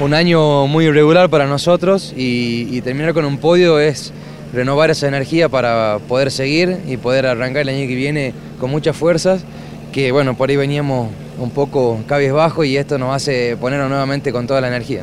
[0.01, 4.13] Un año muy irregular para nosotros y, terminar con un podio es
[4.53, 8.97] renovar esa energía para poder seguir y poder arrancar el año que viene con muchas
[8.97, 9.43] fuerzas,
[9.93, 14.47] que bueno, por ahí veníamos un poco cabizbajo y esto nos hace ponernos nuevamente con
[14.47, 15.03] toda la energía.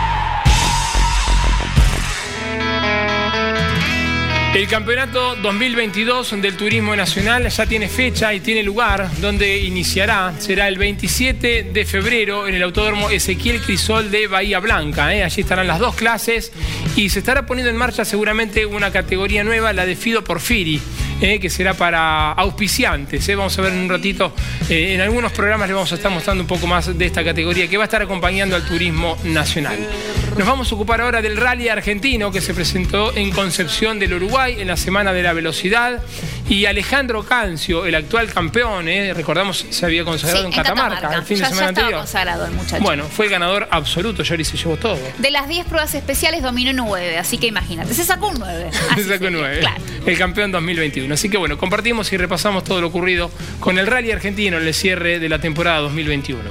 [4.53, 10.33] El campeonato 2022 del Turismo Nacional ya tiene fecha y tiene lugar donde iniciará.
[10.39, 15.15] Será el 27 de febrero en el Autódromo Ezequiel Crisol de Bahía Blanca.
[15.15, 15.23] ¿eh?
[15.23, 16.51] Allí estarán las dos clases
[16.97, 20.81] y se estará poniendo en marcha seguramente una categoría nueva, la de Fido Porfiri.
[21.21, 21.39] ¿eh?
[21.39, 23.27] que será para auspiciantes.
[23.29, 23.35] ¿eh?
[23.35, 24.33] Vamos a ver en un ratito,
[24.69, 27.67] eh, en algunos programas les vamos a estar mostrando un poco más de esta categoría
[27.67, 29.77] que va a estar acompañando al turismo nacional.
[30.37, 34.55] Nos vamos a ocupar ahora del rally argentino que se presentó en Concepción del Uruguay
[34.59, 36.01] en la Semana de la Velocidad.
[36.49, 39.13] Y Alejandro Cancio, el actual campeón, ¿eh?
[39.13, 41.99] recordamos, se había consagrado Sí, en, Catamarca, el fin ya, de semana ya estaba anterior.
[41.99, 42.83] consagrado el muchacho.
[42.83, 44.97] Bueno, fue el ganador absoluto, Yori se llevó todo.
[45.19, 48.69] De las 10 pruebas especiales dominó 9, así que imagínate, se sacó un 9.
[48.95, 49.61] Se sacó nueve.
[50.05, 51.13] El campeón 2021.
[51.13, 54.73] Así que bueno, compartimos y repasamos todo lo ocurrido con el rally argentino en el
[54.73, 56.41] cierre de la temporada 2021.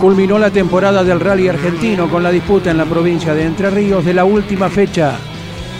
[0.00, 4.02] Culminó la temporada del rally argentino con la disputa en la provincia de Entre Ríos
[4.02, 5.18] de la última fecha.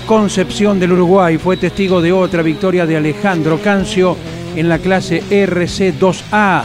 [0.06, 4.18] Concepción del Uruguay fue testigo de otra victoria de Alejandro Cancio
[4.54, 6.64] en la clase RC2A,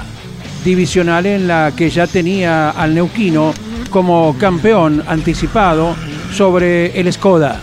[0.66, 3.54] divisional en la que ya tenía al neuquino
[3.90, 5.96] como campeón anticipado
[6.34, 7.62] sobre el Skoda.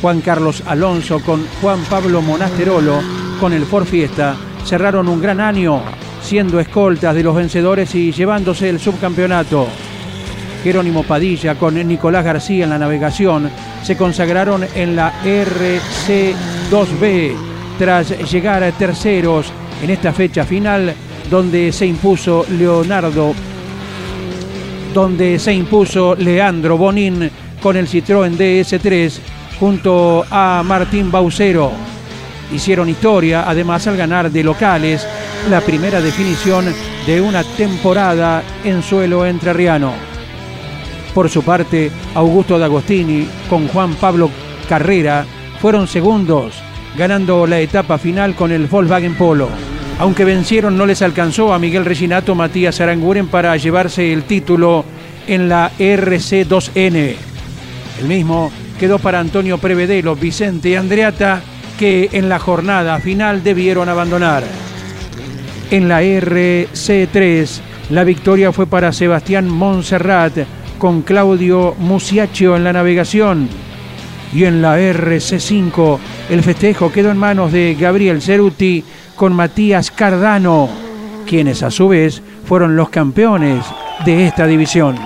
[0.00, 3.00] Juan Carlos Alonso con Juan Pablo Monasterolo
[3.40, 5.82] con el Ford Fiesta cerraron un gran año
[6.34, 9.68] siendo escoltas de los vencedores y llevándose el subcampeonato.
[10.64, 13.48] Jerónimo Padilla con Nicolás García en la navegación
[13.84, 17.36] se consagraron en la RC2B
[17.78, 20.92] tras llegar a terceros en esta fecha final
[21.30, 23.32] donde se impuso Leonardo
[24.92, 27.30] donde se impuso Leandro Bonin
[27.62, 29.20] con el Citroën DS3
[29.60, 31.70] junto a Martín Baucero.
[32.52, 35.06] Hicieron historia además al ganar de locales
[35.50, 36.66] la primera definición
[37.06, 39.92] de una temporada en suelo entrerriano.
[41.12, 44.30] Por su parte, Augusto D'Agostini con Juan Pablo
[44.68, 45.26] Carrera
[45.60, 46.54] fueron segundos,
[46.96, 49.48] ganando la etapa final con el Volkswagen Polo.
[49.98, 54.84] Aunque vencieron, no les alcanzó a Miguel Reginato Matías Aranguren para llevarse el título
[55.26, 57.14] en la RC2N.
[58.00, 61.42] El mismo quedó para Antonio Prevedelo, Vicente y Andreata,
[61.78, 64.42] que en la jornada final debieron abandonar.
[65.70, 67.60] En la RC3
[67.90, 70.38] La victoria fue para Sebastián Montserrat
[70.78, 73.48] con Claudio Musiaccio en la navegación.
[74.32, 75.98] Y en la RC5
[76.30, 78.84] el festejo quedó en manos de Gabriel Ceruti
[79.14, 80.68] con Matías Cardano,
[81.26, 83.64] quienes a su vez fueron los campeones
[84.04, 84.98] de esta división.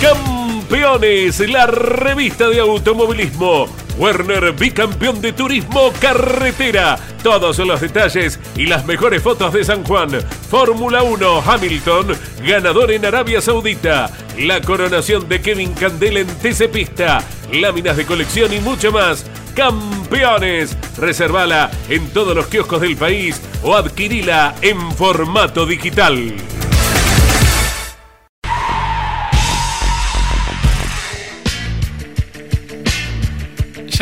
[0.00, 3.81] Campeones, la revista de automovilismo.
[3.98, 6.98] Werner, bicampeón de turismo carretera.
[7.22, 10.10] Todos los detalles y las mejores fotos de San Juan.
[10.50, 14.10] Fórmula 1, Hamilton, ganador en Arabia Saudita.
[14.38, 17.22] La coronación de Kevin Candela en TC Pista.
[17.52, 19.26] Láminas de colección y mucho más.
[19.54, 20.76] Campeones.
[20.96, 26.34] Reservala en todos los kioscos del país o adquirila en formato digital.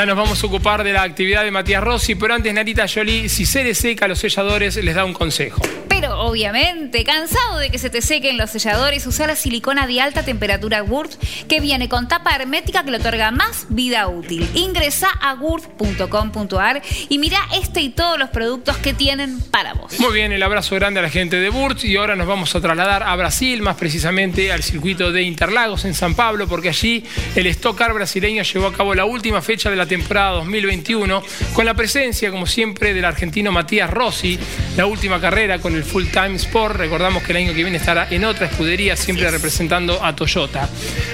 [0.01, 3.29] Ya nos vamos a ocupar de la actividad de Matías Rossi, pero antes Narita Jolie,
[3.29, 5.61] si se le seca a los selladores, les da un consejo.
[6.09, 10.83] Obviamente, cansado de que se te sequen los selladores, usa la silicona de alta temperatura
[10.83, 14.49] Wurth que viene con tapa hermética que le otorga más vida útil.
[14.55, 19.99] Ingresa a wurth.com.ar y mira este y todos los productos que tienen para vos.
[20.01, 22.61] Muy bien, el abrazo grande a la gente de Burt y ahora nos vamos a
[22.61, 27.47] trasladar a Brasil, más precisamente al circuito de Interlagos en San Pablo, porque allí el
[27.49, 31.23] Stock Car brasileño llevó a cabo la última fecha de la temporada 2021
[31.53, 34.39] con la presencia, como siempre, del argentino Matías Rossi,
[34.77, 36.77] la última carrera con el Full Time Sport.
[36.77, 40.69] Recordamos que el año que viene estará en otra escudería, siempre representando a Toyota.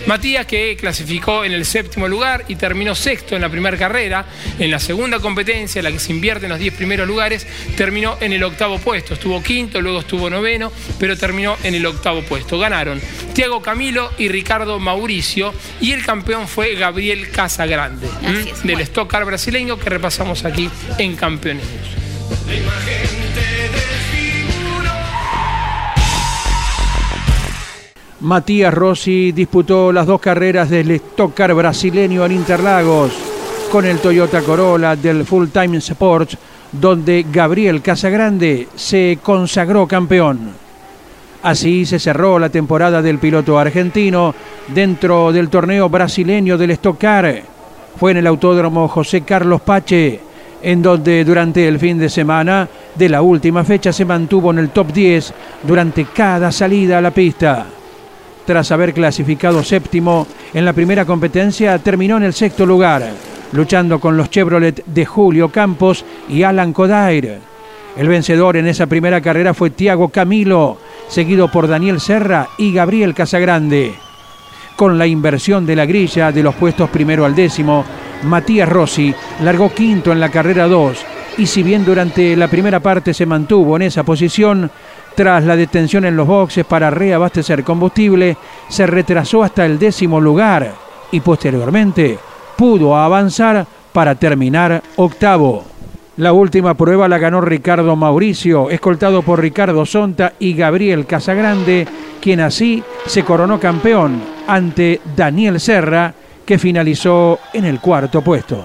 [0.07, 4.27] Matías que clasificó en el séptimo lugar y terminó sexto en la primera carrera.
[4.59, 7.47] En la segunda competencia, la que se invierte en los 10 primeros lugares,
[7.77, 9.15] terminó en el octavo puesto.
[9.15, 12.59] Estuvo quinto, luego estuvo noveno, pero terminó en el octavo puesto.
[12.59, 13.01] Ganaron
[13.33, 18.09] Tiago Camilo y Ricardo Mauricio y el campeón fue Gabriel Casagrande
[18.63, 20.69] del Stock Car brasileño que repasamos aquí
[20.99, 21.65] en Campeones.
[28.21, 33.13] Matías Rossi disputó las dos carreras del Stock Car brasileño en Interlagos
[33.71, 36.39] con el Toyota Corolla del Full Time Sports,
[36.73, 40.51] donde Gabriel Casagrande se consagró campeón.
[41.43, 44.35] Así se cerró la temporada del piloto argentino
[44.69, 47.43] dentro del torneo brasileño del Stock Car.
[47.99, 50.21] Fue en el Autódromo José Carlos Pache,
[50.63, 54.71] en donde durante el fin de semana de la última fecha se mantuvo en el
[54.71, 57.67] top 10 durante cada salida a la pista.
[58.47, 60.25] Tras haber clasificado séptimo
[60.55, 63.03] en la primera competencia, terminó en el sexto lugar,
[63.53, 67.41] luchando con los Chevrolet de Julio Campos y Alan Kodair.
[67.97, 70.79] El vencedor en esa primera carrera fue Tiago Camilo,
[71.09, 73.95] seguido por Daniel Serra y Gabriel Casagrande.
[74.77, 77.85] Con la inversión de la grilla de los puestos primero al décimo,
[78.23, 81.05] Matías Rossi largó quinto en la carrera 2
[81.39, 84.71] y si bien durante la primera parte se mantuvo en esa posición,
[85.17, 88.37] tras la detención en los boxes para reabastecer combustible,
[88.69, 90.75] se retrasó hasta el décimo lugar
[91.11, 92.19] y posteriormente
[92.55, 95.65] pudo avanzar para terminar octavo.
[96.19, 101.89] La última prueba la ganó Ricardo Mauricio, escoltado por Ricardo Sonta y Gabriel Casagrande,
[102.21, 106.13] quien así se coronó campeón ante Daniel Serra,
[106.45, 108.65] que finalizó en el cuarto puesto.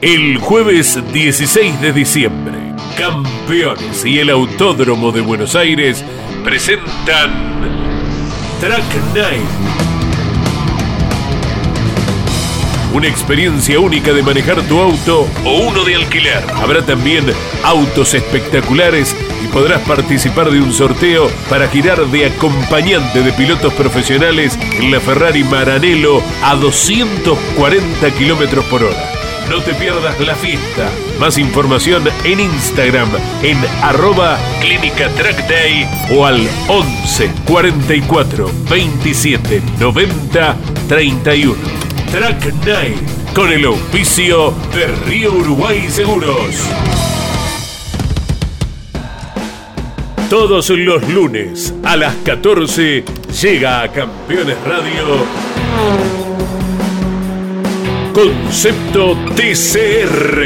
[0.00, 2.54] El jueves 16 de diciembre,
[2.96, 6.04] Campeones y el Autódromo de Buenos Aires
[6.44, 7.32] presentan
[8.60, 9.42] Track Night.
[12.94, 16.44] Una experiencia única de manejar tu auto o uno de alquiler.
[16.54, 17.24] Habrá también
[17.64, 24.56] autos espectaculares y podrás participar de un sorteo para girar de acompañante de pilotos profesionales
[24.78, 29.17] en la Ferrari Maranello a 240 kilómetros por hora.
[29.50, 30.90] No te pierdas la fiesta.
[31.18, 33.08] Más información en Instagram
[33.42, 40.56] en arroba Clínica Track Day o al 11 44 27 90
[40.88, 41.54] 31.
[42.10, 42.54] Track
[43.34, 46.54] con el auspicio de Río Uruguay Seguros.
[50.28, 53.04] Todos los lunes a las 14
[53.40, 56.17] Llega a Campeones Radio.
[58.18, 60.42] Concepto TCR.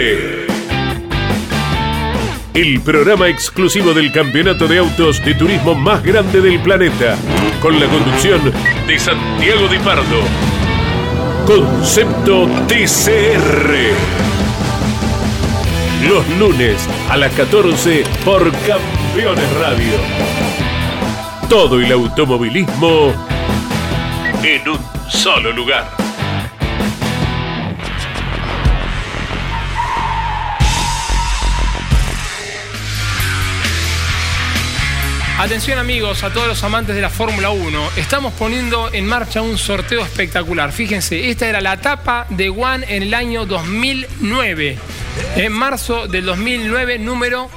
[2.52, 7.16] El programa exclusivo del campeonato de autos de turismo más grande del planeta.
[7.62, 8.52] Con la conducción
[8.86, 10.20] de Santiago Di Pardo.
[11.46, 13.74] Concepto TCR.
[16.10, 19.94] Los lunes a las 14 por Campeones Radio.
[21.48, 23.14] Todo el automovilismo
[24.42, 26.01] en un solo lugar.
[35.42, 39.58] Atención amigos, a todos los amantes de la Fórmula 1, estamos poniendo en marcha un
[39.58, 40.70] sorteo espectacular.
[40.70, 44.78] Fíjense, esta era la etapa de One en el año 2009.
[45.34, 47.50] En marzo del 2009, número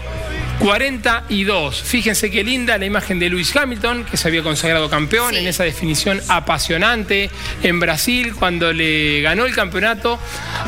[0.60, 1.84] 42.
[1.84, 5.64] Fíjense qué linda la imagen de Lewis Hamilton, que se había consagrado campeón en esa
[5.64, 7.30] definición apasionante
[7.62, 10.20] en Brasil cuando le ganó el campeonato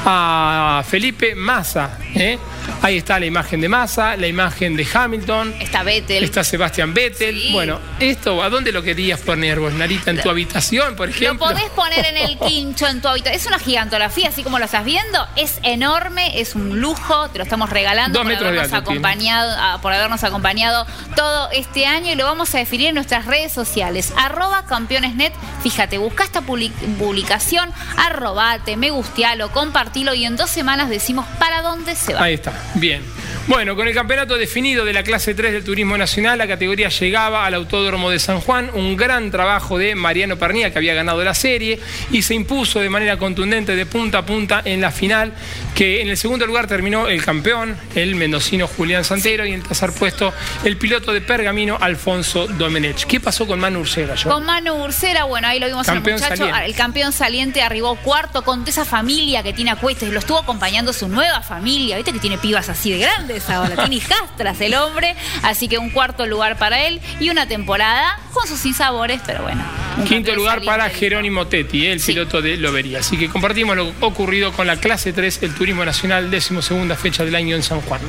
[0.06, 1.98] a Felipe Massa.
[2.20, 2.40] ¿Eh?
[2.82, 5.54] Ahí está la imagen de Massa, la imagen de Hamilton.
[5.60, 6.24] Está Vettel.
[6.24, 7.50] Está Sebastián Vettel.
[7.52, 10.12] Bueno, esto, ¿a dónde lo querías poner vos, Narita?
[10.12, 11.48] ¿En tu habitación, por Lo ejemplo?
[11.48, 13.40] podés poner en el quincho en tu habitación.
[13.40, 15.26] Es una gigantografía, así como lo estás viendo.
[15.36, 17.30] Es enorme, es un lujo.
[17.30, 22.12] Te lo estamos regalando Dos por habernos, acompañado, ah, por habernos acompañado todo este año
[22.12, 24.14] y lo vamos a definir en nuestras redes sociales.
[24.18, 25.34] Arroba campeonesnet.
[25.64, 31.62] Fíjate, busca esta public- publicación, arrobate, me gustealo, compartilo y en dos semanas decimos para
[31.62, 33.02] dónde se Ahí está, bien.
[33.48, 37.46] Bueno, con el campeonato definido de la clase 3 del Turismo Nacional, la categoría llegaba
[37.46, 41.34] al Autódromo de San Juan, un gran trabajo de Mariano Pernía, que había ganado la
[41.34, 41.80] serie,
[42.12, 45.32] y se impuso de manera contundente de punta a punta en la final,
[45.74, 49.64] que en el segundo lugar terminó el campeón, el mendocino Julián Santero, y en el
[49.64, 50.34] tercer puesto
[50.66, 53.06] el piloto de Pergamino, Alfonso Domenech.
[53.06, 54.30] ¿Qué pasó con Manu Ursera, yo?
[54.30, 56.44] Con Manu Ursera, bueno, ahí lo vimos Campeón al muchacho.
[56.44, 56.66] saliente.
[56.66, 60.10] El campeón saliente arribó cuarto con esa familia que tiene a cuestas.
[60.10, 61.96] Lo estuvo acompañando su nueva familia.
[61.96, 63.76] Viste que tiene pibas así de grandes ahora.
[63.76, 65.16] tiene hijastras el hombre.
[65.44, 69.64] Así que un cuarto lugar para él y una temporada con sus sinsabores, pero bueno.
[70.08, 73.00] Quinto lugar para Jerónimo Tetti, el piloto de Lobería.
[73.00, 77.36] Así que compartimos lo ocurrido con la clase 3, el Turismo Nacional, decimosegunda fecha del
[77.36, 78.02] año en San Juan.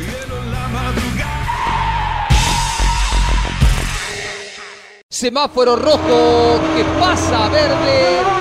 [5.10, 8.37] Semáforo rojo que pasa a verde.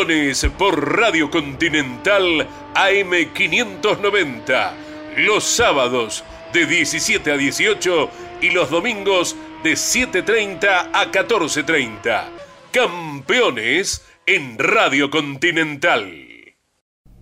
[0.00, 4.72] Campeones por Radio Continental AM590.
[5.18, 6.24] Los sábados
[6.54, 8.08] de 17 a 18
[8.40, 12.28] y los domingos de 7.30 a 14.30.
[12.72, 16.10] Campeones en Radio Continental.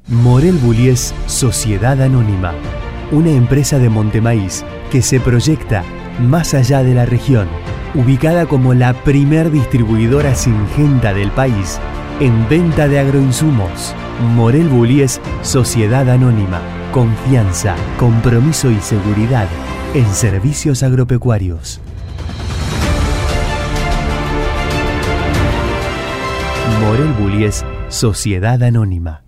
[0.06, 2.54] Morel Bullies Sociedad Anónima,
[3.10, 5.82] una empresa de Montemaíz que se proyecta
[6.20, 7.48] más allá de la región,
[7.96, 11.80] ubicada como la primer distribuidora singenta del país
[12.20, 13.94] en venta de agroinsumos.
[14.34, 16.60] Morel Bullies Sociedad Anónima,
[16.92, 19.48] confianza, compromiso y seguridad
[19.94, 21.80] en servicios agropecuarios.
[26.80, 29.27] Morel Bullies Sociedad Anónima.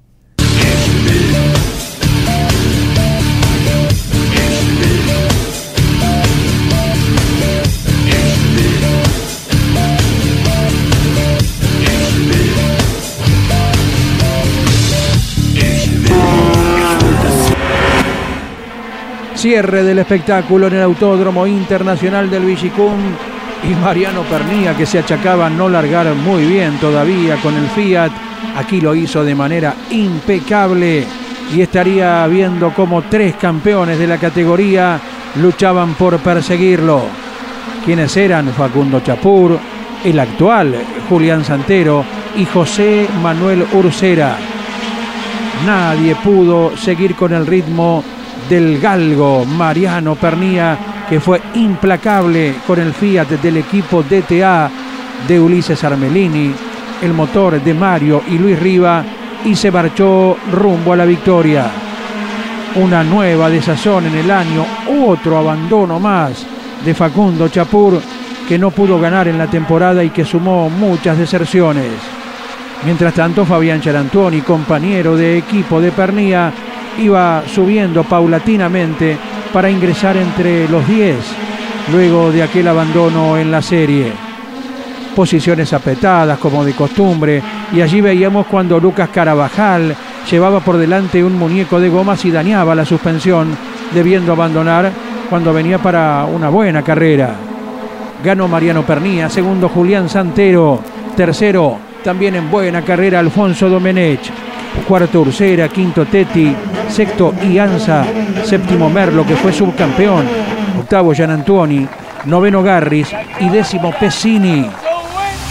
[19.40, 22.98] Cierre del espectáculo en el Autódromo Internacional del Villicum
[23.64, 28.12] y Mariano Pernía que se achacaba no largar muy bien todavía con el Fiat.
[28.58, 31.06] Aquí lo hizo de manera impecable
[31.56, 35.00] y estaría viendo como tres campeones de la categoría
[35.36, 37.04] luchaban por perseguirlo.
[37.82, 39.58] Quienes eran Facundo Chapur,
[40.04, 40.74] el actual
[41.08, 42.04] Julián Santero
[42.36, 44.36] y José Manuel Ursera.
[45.64, 48.04] Nadie pudo seguir con el ritmo
[48.50, 50.76] del galgo Mariano Pernía,
[51.08, 54.68] que fue implacable con el Fiat del equipo DTA
[55.28, 56.52] de Ulises Armelini,
[57.00, 59.04] el motor de Mario y Luis Riva,
[59.44, 61.70] y se marchó rumbo a la victoria.
[62.74, 64.66] Una nueva desazón en el año,
[65.06, 66.44] otro abandono más
[66.84, 68.00] de Facundo Chapur,
[68.48, 71.92] que no pudo ganar en la temporada y que sumó muchas deserciones.
[72.84, 76.52] Mientras tanto, Fabián Charantuoni, compañero de equipo de Pernía,
[76.98, 79.16] iba subiendo paulatinamente
[79.52, 81.16] para ingresar entre los 10
[81.92, 84.12] luego de aquel abandono en la serie.
[85.14, 89.94] Posiciones apretadas como de costumbre y allí veíamos cuando Lucas Carabajal
[90.30, 93.56] llevaba por delante un muñeco de gomas y dañaba la suspensión,
[93.92, 94.92] debiendo abandonar
[95.28, 97.34] cuando venía para una buena carrera.
[98.22, 100.80] Ganó Mariano Pernía, segundo Julián Santero,
[101.16, 104.30] tercero también en buena carrera Alfonso Domenech,
[104.86, 106.54] cuarto Ursera, quinto Teti,
[106.90, 108.04] sexto Ianza,
[108.44, 110.26] séptimo Merlo que fue subcampeón,
[110.78, 111.86] octavo Gian Antuoni,
[112.26, 113.08] noveno Garris
[113.40, 114.66] y décimo Pesini.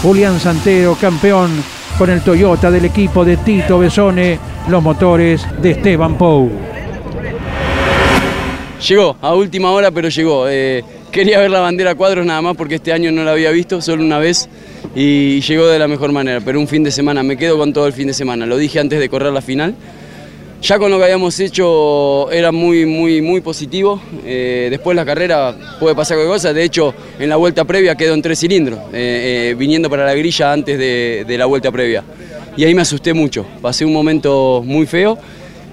[0.02, 1.52] Julián Santero, campeón
[1.98, 6.50] con el Toyota del equipo de Tito Besone, los motores de Esteban Pou.
[8.88, 10.48] Llegó, a última hora, pero llegó.
[10.48, 13.82] Eh, quería ver la bandera cuadros nada más porque este año no la había visto,
[13.82, 14.48] solo una vez,
[14.96, 16.40] y llegó de la mejor manera.
[16.40, 18.46] Pero un fin de semana, me quedo con todo el fin de semana.
[18.46, 19.76] Lo dije antes de correr la final.
[20.62, 24.02] Ya con lo que habíamos hecho era muy, muy, muy positivo.
[24.26, 26.54] Eh, después la carrera puede pasar cualquier cosa.
[26.54, 30.14] De hecho, en la vuelta previa quedó en tres cilindros, eh, eh, viniendo para la
[30.14, 32.04] grilla antes de, de la vuelta previa.
[32.58, 33.46] Y ahí me asusté mucho.
[33.62, 35.18] Pasé un momento muy feo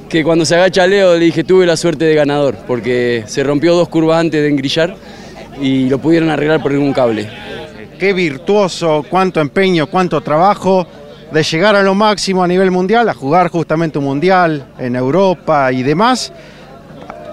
[0.09, 3.75] que cuando se agacha Leo le dije tuve la suerte de ganador, porque se rompió
[3.75, 4.95] dos curvas antes de engrillar
[5.61, 7.29] y lo pudieron arreglar por un cable.
[7.99, 10.87] Qué virtuoso, cuánto empeño, cuánto trabajo
[11.33, 15.73] de llegar a lo máximo a nivel mundial, a jugar justamente un mundial en Europa
[15.73, 16.33] y demás,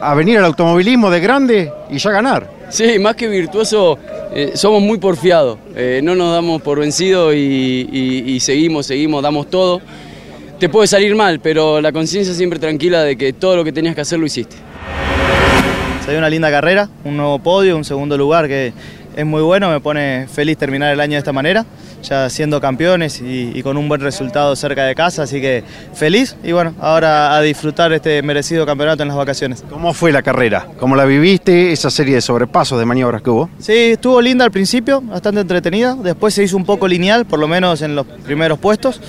[0.02, 2.50] a venir al automovilismo de grande y ya ganar.
[2.70, 3.98] Sí, más que virtuoso,
[4.34, 9.22] eh, somos muy porfiados, eh, no nos damos por vencidos y, y- y seguimos, seguimos,
[9.22, 9.80] damos todo.
[10.60, 13.94] Te puede salir mal, pero la conciencia siempre tranquila de que todo lo que tenías
[13.96, 14.56] que hacer lo hiciste.
[16.04, 18.74] Se dio una linda carrera, un nuevo podio, un segundo lugar que
[19.16, 21.66] es muy bueno, me pone feliz terminar el año de esta manera,
[22.01, 26.36] ya siendo campeones y, y con un buen resultado cerca de casa, así que feliz
[26.43, 29.64] y bueno, ahora a disfrutar este merecido campeonato en las vacaciones.
[29.70, 30.68] ¿Cómo fue la carrera?
[30.80, 31.72] ¿Cómo la viviste?
[31.72, 33.49] Esa serie de sobrepasos, de maniobras que hubo.
[33.59, 35.95] Sí, estuvo linda al principio, bastante entretenida.
[35.95, 38.99] Después se hizo un poco lineal, por lo menos en los primeros puestos.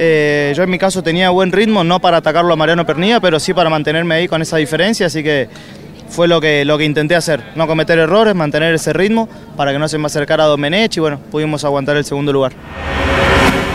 [0.00, 3.40] Eh, yo en mi caso tenía buen ritmo, no para atacarlo a Mariano Pernilla, pero
[3.40, 5.48] sí para mantenerme ahí con esa diferencia, así que
[6.10, 7.42] fue lo que, lo que intenté hacer.
[7.54, 11.00] No cometer errores, mantener ese ritmo para que no se me acercara a Domenech y
[11.00, 12.52] bueno, pudimos aguantar el segundo lugar.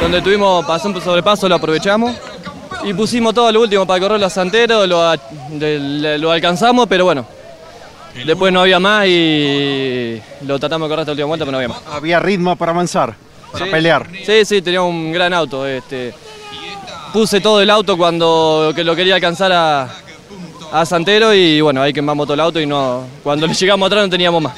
[0.02, 2.16] Donde tuvimos pasó un sobrepaso lo aprovechamos
[2.84, 5.16] y pusimos todo lo último para correr los santeros, lo, a-
[5.52, 7.26] de- lo alcanzamos, pero bueno,
[8.26, 11.58] después no había más y lo tratamos de correr hasta la última vuelta, pero no
[11.60, 11.82] había más.
[11.96, 13.16] Había ritmo para avanzar,
[13.54, 13.72] para Sí.
[13.72, 14.08] pelear.
[14.26, 15.66] Sí, sí, tenía un gran auto.
[15.66, 16.14] Este,
[17.14, 19.84] puse todo el auto cuando que lo quería alcanzar a,
[20.74, 24.06] a Santero y bueno, ahí quemamos todo el auto y no, cuando le llegamos atrás
[24.06, 24.54] no teníamos más.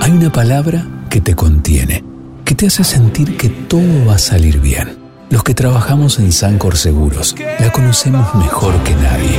[0.00, 2.02] Hay una palabra que te contiene,
[2.46, 4.96] que te hace sentir que todo va a salir bien.
[5.28, 9.38] Los que trabajamos en Sancor Seguros la conocemos mejor que nadie.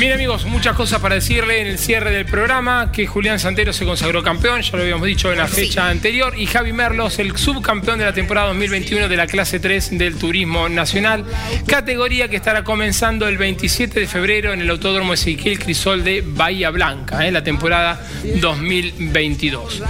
[0.00, 3.84] Bien amigos, muchas cosas para decirle en el cierre del programa, que Julián Santero se
[3.84, 7.98] consagró campeón, ya lo habíamos dicho en la fecha anterior, y Javi Merlos, el subcampeón
[7.98, 11.26] de la temporada 2021 de la clase 3 del Turismo Nacional,
[11.66, 16.70] categoría que estará comenzando el 27 de febrero en el Autódromo Ezequiel Crisol de Bahía
[16.70, 18.00] Blanca, en la temporada
[18.40, 19.82] 2022.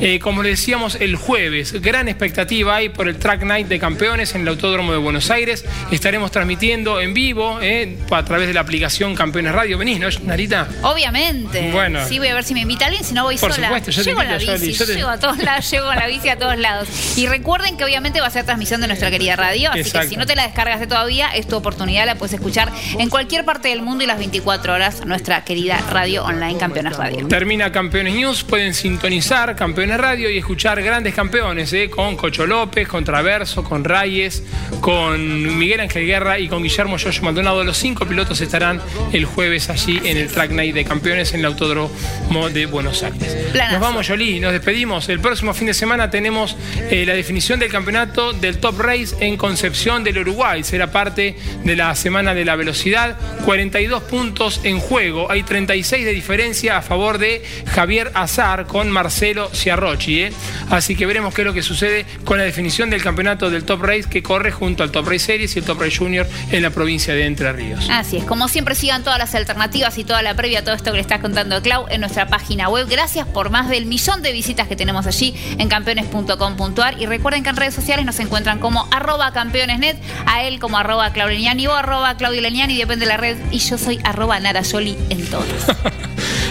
[0.00, 4.34] Eh, como les decíamos el jueves, gran expectativa hay por el Track Night de Campeones
[4.34, 5.66] en el Autódromo de Buenos Aires.
[5.90, 9.76] Estaremos transmitiendo en vivo eh, a través de la aplicación Campeones Radio.
[9.78, 10.68] ¿Venís, no, Narita?
[10.82, 11.70] Obviamente.
[11.72, 12.06] Bueno.
[12.06, 13.66] Sí, voy a ver si me invita alguien, si no voy Por sola.
[13.68, 15.98] supuesto, yo llego en la Yoli, bici, yo te- llego a todos lados, llego en
[15.98, 16.88] la bici a todos lados.
[17.16, 20.00] Y recuerden que obviamente va a ser transmisión de nuestra querida radio, así Exacto.
[20.02, 23.44] que si no te la descargaste todavía, es tu oportunidad, la puedes escuchar en cualquier
[23.44, 27.26] parte del mundo y las 24 horas nuestra querida radio online Campeones Radio.
[27.26, 32.86] Termina Campeones News, pueden sintonizar Campeones Radio y escuchar grandes campeones, eh, con Cocho López,
[32.86, 34.42] con Traverso, con Reyes,
[34.80, 37.64] con Miguel Ángel Guerra y con Guillermo Yoyo Maldonado.
[37.64, 38.80] Los cinco pilotos estarán
[39.12, 39.47] el jueves.
[39.48, 43.34] Jueves allí en el Track Night de Campeones en el Autódromo de Buenos Aires.
[43.50, 43.72] Planazo.
[43.72, 45.08] Nos vamos, Jolie, nos despedimos.
[45.08, 46.54] El próximo fin de semana tenemos
[46.90, 50.62] eh, la definición del campeonato del Top Race en Concepción del Uruguay.
[50.64, 51.34] Será parte
[51.64, 53.16] de la Semana de la Velocidad.
[53.46, 55.30] 42 puntos en juego.
[55.30, 60.24] Hay 36 de diferencia a favor de Javier Azar con Marcelo Ciarrochi.
[60.24, 60.32] ¿eh?
[60.68, 63.82] Así que veremos qué es lo que sucede con la definición del campeonato del Top
[63.82, 66.68] Race que corre junto al Top Race Series y el Top Race Junior en la
[66.68, 67.88] provincia de Entre Ríos.
[67.90, 70.96] Así es, como siempre sigan todas las alternativas y toda la previa todo esto que
[70.96, 72.86] le estás contando Clau en nuestra página web.
[72.88, 77.50] Gracias por más del millón de visitas que tenemos allí en campeones.com.ar y recuerden que
[77.50, 81.74] en redes sociales nos encuentran como arroba campeonesnet, a él como arroba Claudio Leñani o
[81.74, 85.46] arroba Claudio Leñani, depende de la red, y yo soy arroba Narayoli en todas.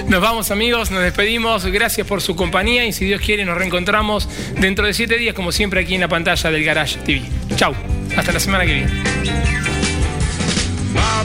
[0.08, 4.30] Nos vamos amigos, nos despedimos, gracias por su compañía y si Dios quiere nos reencontramos
[4.58, 7.24] dentro de siete días como siempre aquí en la pantalla del Garage TV.
[7.58, 7.76] Chau,
[8.16, 9.67] hasta la semana que viene.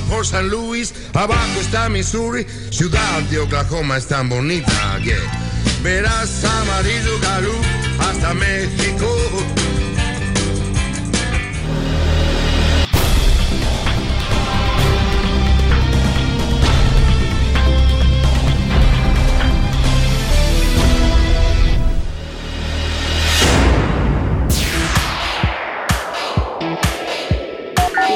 [0.08, 5.16] Por San Luis, abajo está Missouri, ciudad de Oklahoma es tan bonita, yeah.
[5.82, 7.52] Verás amarillo galú
[7.98, 9.06] hasta México.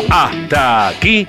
[0.08, 1.28] Hasta aquí